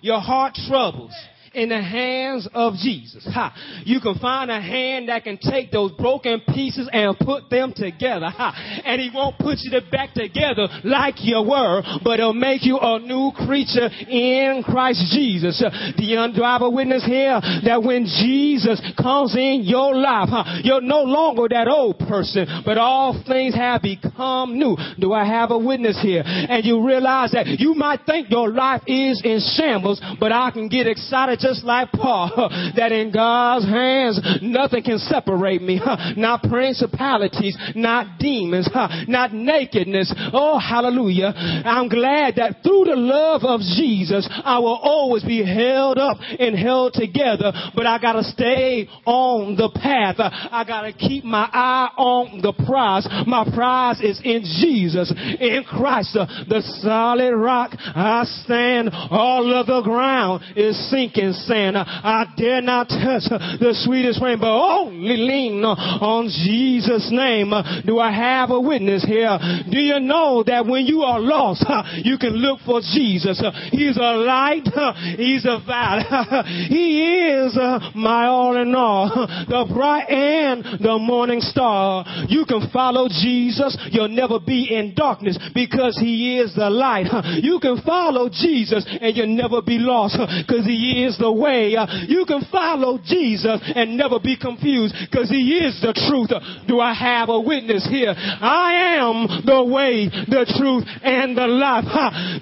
your 0.03 0.21
heart 0.21 0.55
troubles, 0.69 1.13
in 1.55 1.69
the 1.69 1.83
hands 1.83 2.49
of 2.55 2.75
Jesus. 2.75 3.27
Ha. 3.33 3.55
You 3.85 4.01
can 4.01 4.19
find 4.19 4.51
a 4.51 4.61
hand 4.61 5.09
that 5.09 5.25
can 5.25 5.39
take 5.39 5.71
those 5.71 5.93
broken 5.93 6.41
pieces 6.55 6.89
and 6.93 7.19
put 7.19 7.51
them 7.51 7.73
together. 7.75 8.27
Ha. 8.27 8.83
And 8.85 9.01
he 9.01 9.11
won't 9.13 9.39
put 9.39 9.59
you 9.61 9.73
back 9.91 10.15
together 10.15 10.69
like 10.85 11.17
you 11.19 11.43
were, 11.43 11.83
but 12.03 12.19
he'll 12.19 12.33
make 12.33 12.65
you 12.65 12.79
a 12.81 12.99
new 12.99 13.33
creature 13.47 13.89
in 14.09 14.63
Christ 14.65 15.13
Jesus. 15.13 15.61
The 15.61 16.17
undriver 16.17 16.73
witness 16.73 17.05
here 17.05 17.41
that 17.65 17.83
when 17.83 18.05
Jesus 18.05 18.81
comes 19.01 19.37
in 19.37 19.63
your 19.65 19.95
life, 19.95 20.29
you're 20.65 20.81
no 20.81 21.03
longer 21.03 21.49
that 21.51 21.69
old 21.69 21.99
person, 21.99 22.47
but 22.65 22.79
all 22.79 23.23
things 23.27 23.55
have 23.55 23.83
become 23.83 24.59
new. 24.59 24.77
Do 24.99 25.13
I 25.13 25.25
have 25.25 25.51
a 25.51 25.59
witness 25.59 26.01
here? 26.01 26.23
And 26.25 26.65
you 26.65 26.87
realize 26.87 27.33
that 27.33 27.47
you 27.47 27.75
might 27.75 28.01
think 28.07 28.31
your 28.31 28.51
life 28.51 28.83
is 28.87 29.21
in 29.25 29.41
shambles, 29.57 30.01
but 30.19 30.33
I 30.33 30.51
can 30.51 30.69
get 30.69 30.87
excited 30.87 31.41
just 31.43 31.65
like 31.65 31.91
Paul, 31.93 32.31
that 32.77 32.93
in 32.93 33.13
God's 33.13 33.67
hands 33.67 34.21
nothing 34.43 34.83
can 34.83 34.99
separate 34.99 35.63
me. 35.63 35.81
Not 36.17 36.43
principalities, 36.43 37.57
not 37.75 38.19
demons, 38.19 38.69
not 39.09 39.33
nakedness. 39.33 40.13
Oh, 40.33 40.59
hallelujah. 40.59 41.33
I'm 41.65 41.89
glad 41.89 42.37
that 42.37 42.63
through 42.63 42.85
the 42.85 42.97
love 42.97 43.43
of 43.45 43.61
Jesus, 43.61 44.29
I 44.45 44.59
will 44.59 44.79
always 44.83 45.25
be 45.25 45.45
held 45.45 45.99
up 45.99 46.19
and 46.21 46.57
held 46.57 46.95
together, 46.95 47.53
but 47.75 47.87
I 47.87 47.99
gotta 47.99 48.25
stay 48.25 48.89
on 49.05 49.57
the 49.57 49.71
path. 49.75 50.17
I 50.19 50.65
gotta 50.67 50.93
keep 50.93 51.25
my 51.25 51.49
eye 51.53 51.91
on 51.97 52.41
the 52.41 52.53
prize. 52.67 53.07
My 53.27 53.49
prize 53.55 54.01
is 54.01 54.21
in 54.25 54.43
Jesus, 54.61 55.13
in 55.41 55.65
Christ, 55.65 56.15
the 56.15 56.63
solid 56.83 57.35
rock 57.35 57.71
I 57.79 58.25
stand. 58.45 58.91
All 58.93 59.53
of 59.55 59.67
the 59.67 59.83
ground 59.83 60.43
is 60.57 60.91
sinking 60.91 61.32
sand. 61.33 61.77
I 61.77 62.27
dare 62.37 62.63
not 62.63 62.89
touch 62.89 63.29
the 63.29 63.75
sweetest 63.85 64.21
rain, 64.23 64.39
but 64.41 64.53
only 64.53 65.17
lean 65.17 65.65
on 65.65 66.29
Jesus' 66.29 67.09
name. 67.11 67.53
Do 67.87 67.99
I 67.99 68.13
have 68.13 68.51
a 68.51 68.61
witness 68.61 69.05
here? 69.05 69.39
Do 69.71 69.79
you 69.79 70.01
know 70.01 70.43
that 70.47 70.67
when 70.67 70.87
you 70.87 71.03
are 71.03 71.21
lost, 71.21 71.65
you 72.05 72.19
can 72.19 72.35
look 72.35 72.61
for 72.65 72.81
Jesus? 72.81 73.43
He's 73.71 73.97
a 73.97 74.15
light. 74.17 74.69
He's 75.17 75.45
a 75.45 75.61
valley. 75.67 76.05
He 76.73 77.03
is 77.29 77.57
my 77.95 78.27
all 78.27 78.57
in 78.61 78.75
all. 78.75 79.09
The 79.09 79.73
bright 79.73 80.09
and 80.09 80.65
the 80.81 80.99
morning 80.99 81.41
star. 81.41 82.05
You 82.29 82.45
can 82.47 82.71
follow 82.73 83.09
Jesus. 83.09 83.77
You'll 83.91 84.09
never 84.09 84.39
be 84.41 84.75
in 84.75 84.95
darkness 84.95 85.39
because 85.55 85.99
he 85.99 86.39
is 86.39 86.55
the 86.55 86.71
light. 86.71 87.09
You 87.43 87.59
can 87.61 87.81
follow 87.83 88.29
Jesus 88.29 88.87
and 89.01 89.17
you'll 89.17 89.37
never 89.37 89.63
be 89.63 89.79
lost 89.79 90.19
because 90.47 90.67
he 90.67 91.05
is 91.05 91.19
the 91.23 91.33
way. 91.33 91.77
Uh, 91.77 91.87
you 92.09 92.27
can 92.27 92.43
follow 92.51 92.99
Jesus 92.99 93.63
and 93.75 93.97
never 93.97 94.19
be 94.19 94.37
confused 94.37 94.95
because 95.07 95.31
he 95.31 95.63
is 95.63 95.81
the 95.81 95.95
truth. 95.95 96.35
Do 96.67 96.81
I 96.81 96.93
have 96.93 97.31
a 97.31 97.41
witness 97.41 97.87
here? 97.87 98.11
I 98.11 98.99
am 98.99 99.47
the 99.47 99.63
way, 99.63 100.11
the 100.11 100.45
truth, 100.59 100.85
and 101.03 101.39
the 101.39 101.47
life. 101.47 101.87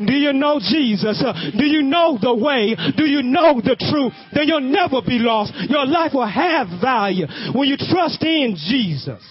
Do 0.00 0.14
you 0.14 0.32
know 0.32 0.58
Jesus? 0.58 1.20
Uh, 1.20 1.36
do 1.52 1.66
you 1.66 1.82
know 1.82 2.16
the 2.20 2.34
way? 2.34 2.74
Do 2.96 3.04
you 3.04 3.22
know 3.22 3.60
the 3.60 3.76
truth? 3.76 4.16
Then 4.32 4.48
you'll 4.48 4.60
never 4.60 5.02
be 5.02 5.20
lost. 5.20 5.52
Your 5.68 5.86
life 5.86 6.12
will 6.14 6.26
have 6.26 6.68
value 6.80 7.26
when 7.54 7.68
you 7.68 7.76
trust 7.76 8.22
in 8.22 8.56
Jesus. 8.56 9.22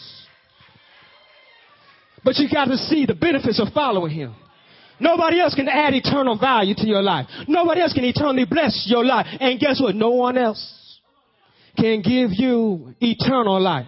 But 2.23 2.37
you 2.37 2.47
got 2.51 2.65
to 2.65 2.77
see 2.77 3.05
the 3.05 3.15
benefits 3.15 3.59
of 3.59 3.73
following 3.73 4.13
him. 4.13 4.35
Nobody 4.99 5.39
else 5.39 5.55
can 5.55 5.67
add 5.67 5.93
eternal 5.93 6.37
value 6.37 6.75
to 6.75 6.87
your 6.87 7.01
life. 7.01 7.27
Nobody 7.47 7.81
else 7.81 7.93
can 7.93 8.03
eternally 8.03 8.45
bless 8.49 8.85
your 8.89 9.05
life. 9.05 9.27
And 9.39 9.59
guess 9.59 9.81
what? 9.81 9.95
No 9.95 10.11
one 10.11 10.37
else 10.37 10.99
can 11.77 12.01
give 12.01 12.31
you 12.33 12.93
eternal 12.99 13.61
life. 13.61 13.87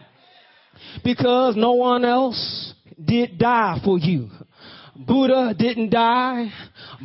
Because 1.04 1.56
no 1.56 1.74
one 1.74 2.06
else 2.06 2.74
did 3.04 3.38
die 3.38 3.80
for 3.84 3.98
you. 3.98 4.30
Buddha 4.96 5.54
didn't 5.58 5.90
die. 5.90 6.52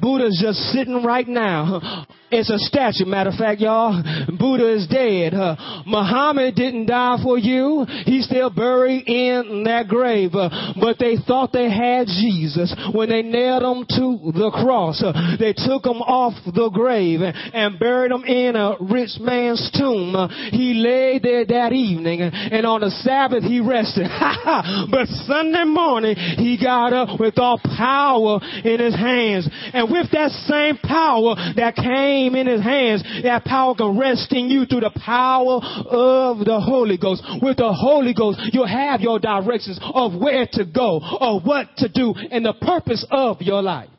Buddha's 0.00 0.38
just 0.42 0.58
sitting 0.72 1.02
right 1.02 1.26
now 1.26 2.06
it's 2.30 2.50
a 2.50 2.58
statue. 2.58 3.04
Matter 3.04 3.30
of 3.30 3.36
fact, 3.36 3.60
y'all, 3.60 4.02
Buddha 4.36 4.74
is 4.74 4.86
dead. 4.88 5.32
Uh, 5.34 5.54
Muhammad 5.86 6.56
didn't 6.56 6.86
die 6.86 7.18
for 7.22 7.38
you. 7.38 7.86
He's 8.04 8.26
still 8.26 8.50
buried 8.50 9.06
in 9.06 9.62
that 9.64 9.86
grave. 9.86 10.34
Uh, 10.34 10.74
but 10.80 10.98
they 10.98 11.16
thought 11.26 11.52
they 11.52 11.70
had 11.70 12.08
Jesus 12.08 12.74
when 12.92 13.10
they 13.10 13.22
nailed 13.22 13.62
him 13.62 13.86
to 13.96 14.32
the 14.32 14.50
cross. 14.50 15.02
Uh, 15.02 15.36
they 15.38 15.52
took 15.52 15.86
him 15.86 16.02
off 16.02 16.34
the 16.44 16.70
grave 16.70 17.20
and 17.22 17.78
buried 17.78 18.10
him 18.10 18.24
in 18.24 18.56
a 18.56 18.76
rich 18.80 19.18
man's 19.20 19.70
tomb. 19.78 20.16
He 20.50 20.74
lay 20.74 21.20
there 21.22 21.46
that 21.46 21.72
evening 21.72 22.22
and 22.22 22.66
on 22.66 22.80
the 22.80 22.90
Sabbath 22.90 23.44
he 23.44 23.60
rested. 23.60 24.06
but 24.90 25.06
Sunday 25.26 25.64
morning 25.64 26.16
he 26.16 26.58
got 26.60 26.92
up 26.92 27.20
with 27.20 27.38
all 27.38 27.60
power 27.62 28.40
in 28.64 28.80
his 28.80 28.94
hands. 28.94 29.48
And 29.72 29.85
with 29.90 30.10
that 30.12 30.30
same 30.46 30.78
power 30.78 31.34
that 31.56 31.76
came 31.76 32.34
in 32.34 32.46
his 32.46 32.62
hands, 32.62 33.02
that 33.22 33.44
power 33.44 33.74
can 33.74 33.98
rest 33.98 34.32
in 34.32 34.48
you 34.48 34.66
through 34.66 34.80
the 34.80 34.98
power 35.04 35.60
of 35.62 36.38
the 36.38 36.60
Holy 36.60 36.98
Ghost. 36.98 37.22
With 37.42 37.58
the 37.58 37.72
Holy 37.72 38.14
Ghost, 38.14 38.40
you'll 38.52 38.66
have 38.66 39.00
your 39.00 39.18
directions 39.18 39.78
of 39.82 40.14
where 40.14 40.46
to 40.52 40.64
go 40.64 41.00
or 41.20 41.40
what 41.40 41.68
to 41.78 41.88
do 41.88 42.14
and 42.30 42.44
the 42.44 42.54
purpose 42.54 43.06
of 43.10 43.40
your 43.40 43.62
life. 43.62 43.90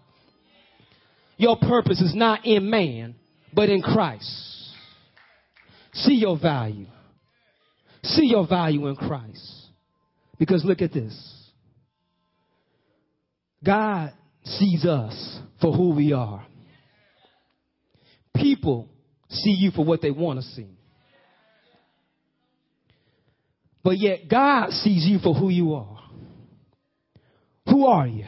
Your 1.38 1.58
purpose 1.58 2.02
is 2.02 2.16
not 2.16 2.46
in 2.46 2.70
man, 2.70 3.16
but 3.54 3.70
in 3.70 3.82
Christ. 3.82 4.74
See 5.94 6.16
your 6.16 6.38
value. 6.38 6.88
See 8.04 8.26
your 8.26 8.48
value 8.48 8.88
in 8.88 8.96
Christ. 8.96 9.54
Because 10.40 10.64
look 10.64 10.82
at 10.82 10.94
this. 10.94 11.16
God 13.64 14.14
sees 14.44 14.86
us 14.86 15.40
for 15.60 15.74
who 15.74 15.96
we 15.96 16.14
are 16.14 16.46
people 18.38 18.88
see 19.30 19.52
you 19.52 19.72
for 19.72 19.84
what 19.84 20.02
they 20.02 20.12
want 20.12 20.40
to 20.40 20.46
see. 20.46 20.68
But 23.84 23.98
yet 23.98 24.30
God 24.30 24.72
sees 24.72 25.06
you 25.06 25.20
for 25.20 25.34
who 25.34 25.50
you 25.50 25.74
are. 25.74 26.00
Who 27.70 27.86
are 27.86 28.08
you? 28.08 28.26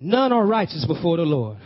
None 0.00 0.32
are 0.32 0.46
righteous 0.46 0.84
before 0.86 1.16
the 1.16 1.24
Lord. 1.24 1.58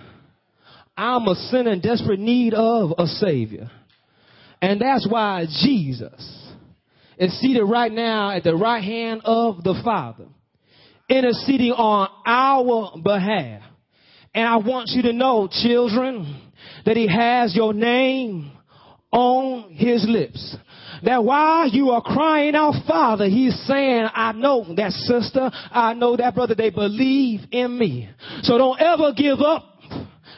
I'm 0.97 1.27
a 1.27 1.35
sinner 1.51 1.73
in 1.73 1.81
desperate 1.81 2.21
need 2.21 2.55
of 2.55 2.93
a 2.99 3.07
Savior. 3.07 3.71
And 4.61 4.81
that's 4.81 5.07
why 5.09 5.47
Jesus 5.47 6.53
is 7.19 7.39
seated 7.41 7.65
right 7.65 7.93
now 7.93 8.31
at 8.31 8.45
the 8.45 8.55
right 8.55 8.83
hand 8.83 9.23
of 9.25 9.63
the 9.63 9.81
Father, 9.85 10.27
interceding 11.09 11.73
on 11.73 12.09
our 12.27 12.99
behalf. 13.03 13.63
And 14.35 14.47
I 14.47 14.57
want 14.57 14.91
you 14.91 15.03
to 15.03 15.13
know, 15.13 15.49
children, 15.51 16.51
that 16.85 16.97
he 16.97 17.07
has 17.07 17.55
your 17.55 17.75
name 17.75 18.51
on 19.11 19.73
his 19.73 20.07
lips. 20.09 20.57
That 21.05 21.25
while 21.25 21.69
you 21.69 21.91
are 21.91 22.01
crying 22.01 22.55
out, 22.55 22.75
Father, 22.87 23.27
he's 23.27 23.55
saying, 23.67 24.07
I 24.15 24.33
know 24.33 24.75
that 24.77 24.93
sister, 24.93 25.51
I 25.71 25.95
know 25.95 26.17
that 26.17 26.35
brother, 26.35 26.55
they 26.55 26.71
believe 26.71 27.41
in 27.51 27.77
me. 27.77 28.09
So 28.43 28.57
don't 28.57 28.81
ever 28.81 29.13
give 29.13 29.41
up. 29.41 29.69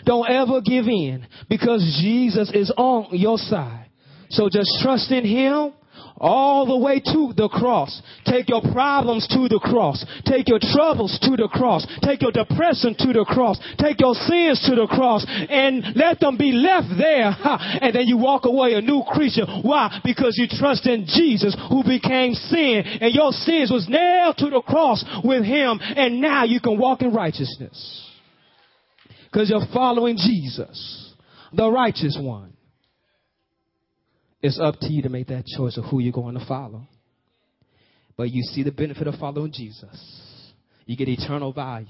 Don't 0.05 0.29
ever 0.29 0.61
give 0.61 0.87
in 0.87 1.27
because 1.49 1.99
Jesus 2.03 2.51
is 2.53 2.73
on 2.77 3.09
your 3.13 3.39
side. 3.39 3.87
So 4.31 4.49
just 4.51 4.71
trust 4.83 5.11
in 5.11 5.25
him 5.25 5.73
all 6.17 6.67
the 6.67 6.79
way 6.79 7.01
to 7.01 7.33
the 7.37 7.49
cross. 7.49 8.01
Take 8.25 8.49
your 8.49 8.63
problems 8.63 9.27
to 9.29 9.49
the 9.49 9.59
cross. 9.59 10.05
Take 10.25 10.49
your 10.49 10.61
troubles 10.61 11.19
to 11.23 11.37
the 11.37 11.49
cross. 11.49 11.87
Take 12.03 12.23
your 12.23 12.31
depression 12.31 12.95
to 12.99 13.13
the 13.13 13.25
cross. 13.27 13.59
Take 13.79 14.01
your 14.01 14.15
sins 14.15 14.63
to 14.69 14.77
the 14.77 14.87
cross 14.87 15.27
and 15.27 15.97
let 15.97 16.21
them 16.21 16.37
be 16.37 16.53
left 16.53 16.89
there. 16.97 17.35
And 17.85 17.95
then 17.95 18.07
you 18.07 18.17
walk 18.17 18.45
away 18.45 18.75
a 18.75 18.81
new 18.81 19.03
creature. 19.03 19.47
Why? 19.63 20.01
Because 20.05 20.39
you 20.39 20.47
trust 20.49 20.87
in 20.87 21.07
Jesus 21.07 21.57
who 21.69 21.83
became 21.83 22.35
sin 22.35 22.83
and 23.01 23.15
your 23.15 23.33
sins 23.33 23.71
was 23.71 23.89
nailed 23.89 24.39
to 24.39 24.51
the 24.51 24.63
cross 24.63 25.05
with 25.25 25.45
him 25.45 25.81
and 25.83 26.21
now 26.21 26.45
you 26.45 26.61
can 26.61 26.79
walk 26.79 27.03
in 27.03 27.13
righteousness. 27.13 28.11
Because 29.25 29.51
you're 29.51 29.67
following 29.73 30.17
Jesus, 30.17 31.13
the 31.53 31.69
righteous 31.69 32.17
one. 32.21 32.54
It's 34.45 34.61
up 34.61 34.79
to 34.81 34.93
you 34.93 35.01
to 35.01 35.09
make 35.09 35.29
that 35.29 35.47
choice 35.47 35.79
of 35.79 35.85
who 35.87 36.01
you're 36.01 36.13
going 36.13 36.39
to 36.39 36.45
follow. 36.45 36.87
But 38.15 38.31
you 38.31 38.43
see 38.43 38.63
the 38.63 38.73
benefit 38.73 39.07
of 39.07 39.15
following 39.15 39.51
Jesus. 39.51 40.53
You 40.85 40.99
get 40.99 41.09
eternal 41.09 41.51
value. 41.51 41.87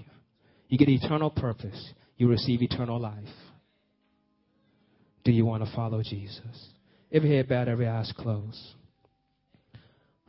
You 0.68 0.78
get 0.78 0.88
eternal 0.88 1.30
purpose. 1.30 1.92
You 2.16 2.28
receive 2.28 2.62
eternal 2.62 3.00
life. 3.00 3.26
Do 5.24 5.32
you 5.32 5.44
want 5.44 5.64
to 5.64 5.74
follow 5.74 6.00
Jesus? 6.04 6.68
Every 7.10 7.34
head 7.34 7.48
bowed, 7.48 7.66
every 7.66 7.88
eyes 7.88 8.12
closed. 8.16 8.62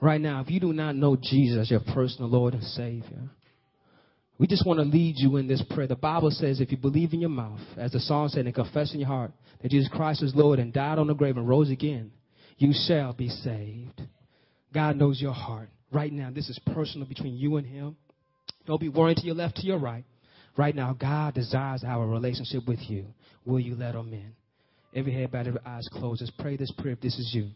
Right 0.01 0.19
now, 0.19 0.41
if 0.41 0.49
you 0.49 0.59
do 0.59 0.73
not 0.73 0.95
know 0.95 1.15
Jesus 1.21 1.59
as 1.59 1.69
your 1.69 1.81
personal 1.93 2.27
Lord 2.27 2.55
and 2.55 2.63
Savior, 2.63 3.29
we 4.37 4.47
just 4.47 4.65
want 4.65 4.79
to 4.79 4.85
lead 4.85 5.15
you 5.17 5.37
in 5.37 5.47
this 5.47 5.63
prayer. 5.69 5.87
The 5.87 5.95
Bible 5.95 6.29
says 6.29 6.59
if 6.59 6.71
you 6.71 6.77
believe 6.77 7.13
in 7.13 7.21
your 7.21 7.29
mouth, 7.29 7.59
as 7.77 7.91
the 7.91 7.99
song 7.99 8.27
said, 8.27 8.45
and 8.45 8.53
confess 8.53 8.93
in 8.93 8.99
your 8.99 9.07
heart 9.07 9.31
that 9.61 9.71
Jesus 9.71 9.89
Christ 9.91 10.23
is 10.23 10.35
Lord 10.35 10.59
and 10.59 10.73
died 10.73 10.99
on 10.99 11.07
the 11.07 11.13
grave 11.13 11.37
and 11.37 11.47
rose 11.47 11.69
again, 11.69 12.11
you 12.57 12.73
shall 12.87 13.13
be 13.13 13.29
saved. 13.29 14.01
God 14.73 14.97
knows 14.97 15.21
your 15.21 15.33
heart. 15.33 15.69
Right 15.91 16.11
now, 16.11 16.31
this 16.31 16.49
is 16.49 16.59
personal 16.73 17.07
between 17.07 17.35
you 17.35 17.55
and 17.55 17.65
Him. 17.65 17.95
Don't 18.67 18.81
be 18.81 18.89
worrying 18.89 19.15
to 19.15 19.25
your 19.25 19.35
left, 19.35 19.57
to 19.57 19.65
your 19.65 19.77
right. 19.77 20.03
Right 20.57 20.75
now, 20.75 20.93
God 20.93 21.33
desires 21.33 21.83
our 21.85 22.05
relationship 22.05 22.67
with 22.67 22.79
you. 22.89 23.05
Will 23.45 23.59
you 23.59 23.75
let 23.75 23.95
Him 23.95 24.11
in? 24.13 24.33
Every 24.93 25.13
head 25.13 25.31
bowed, 25.31 25.47
every 25.47 25.61
eyes 25.65 25.87
closed. 25.91 26.19
Just 26.19 26.37
pray 26.37 26.57
this 26.57 26.71
prayer 26.77 26.93
if 26.93 27.01
this 27.01 27.17
is 27.17 27.31
you. 27.33 27.51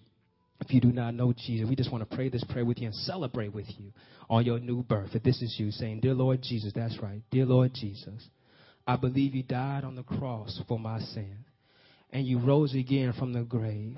If 0.62 0.74
you 0.74 0.82
do 0.82 0.92
not 0.92 1.14
know 1.14 1.34
Jesus, 1.34 1.70
we 1.70 1.76
just 1.76 1.92
want 1.92 2.08
to 2.10 2.16
pray 2.16 2.30
this 2.30 2.44
prayer 2.44 2.66
with 2.66 2.80
you 2.80 2.88
and 2.88 2.96
celebrate 2.96 3.54
with 3.54 3.68
you 3.78 3.92
on 4.30 4.46
your 4.46 4.60
new 4.60 4.84
birth. 4.84 5.12
If 5.14 5.24
this 5.24 5.42
is 5.42 5.56
you 5.58 5.72
saying, 5.72 6.02
Dear 6.02 6.14
Lord 6.14 6.42
Jesus, 6.42 6.74
that's 6.76 6.98
right. 7.02 7.22
Dear 7.32 7.46
Lord 7.46 7.74
Jesus, 7.74 8.28
I 8.86 8.96
believe 8.98 9.36
you 9.36 9.44
died 9.44 9.84
on 9.84 9.96
the 9.96 10.04
cross 10.04 10.62
for 10.68 10.78
my 10.78 11.00
sin 11.00 11.38
and 12.12 12.26
you 12.26 12.40
rose 12.40 12.74
again 12.76 13.14
from 13.18 13.34
the 13.34 13.42
grave 13.42 13.98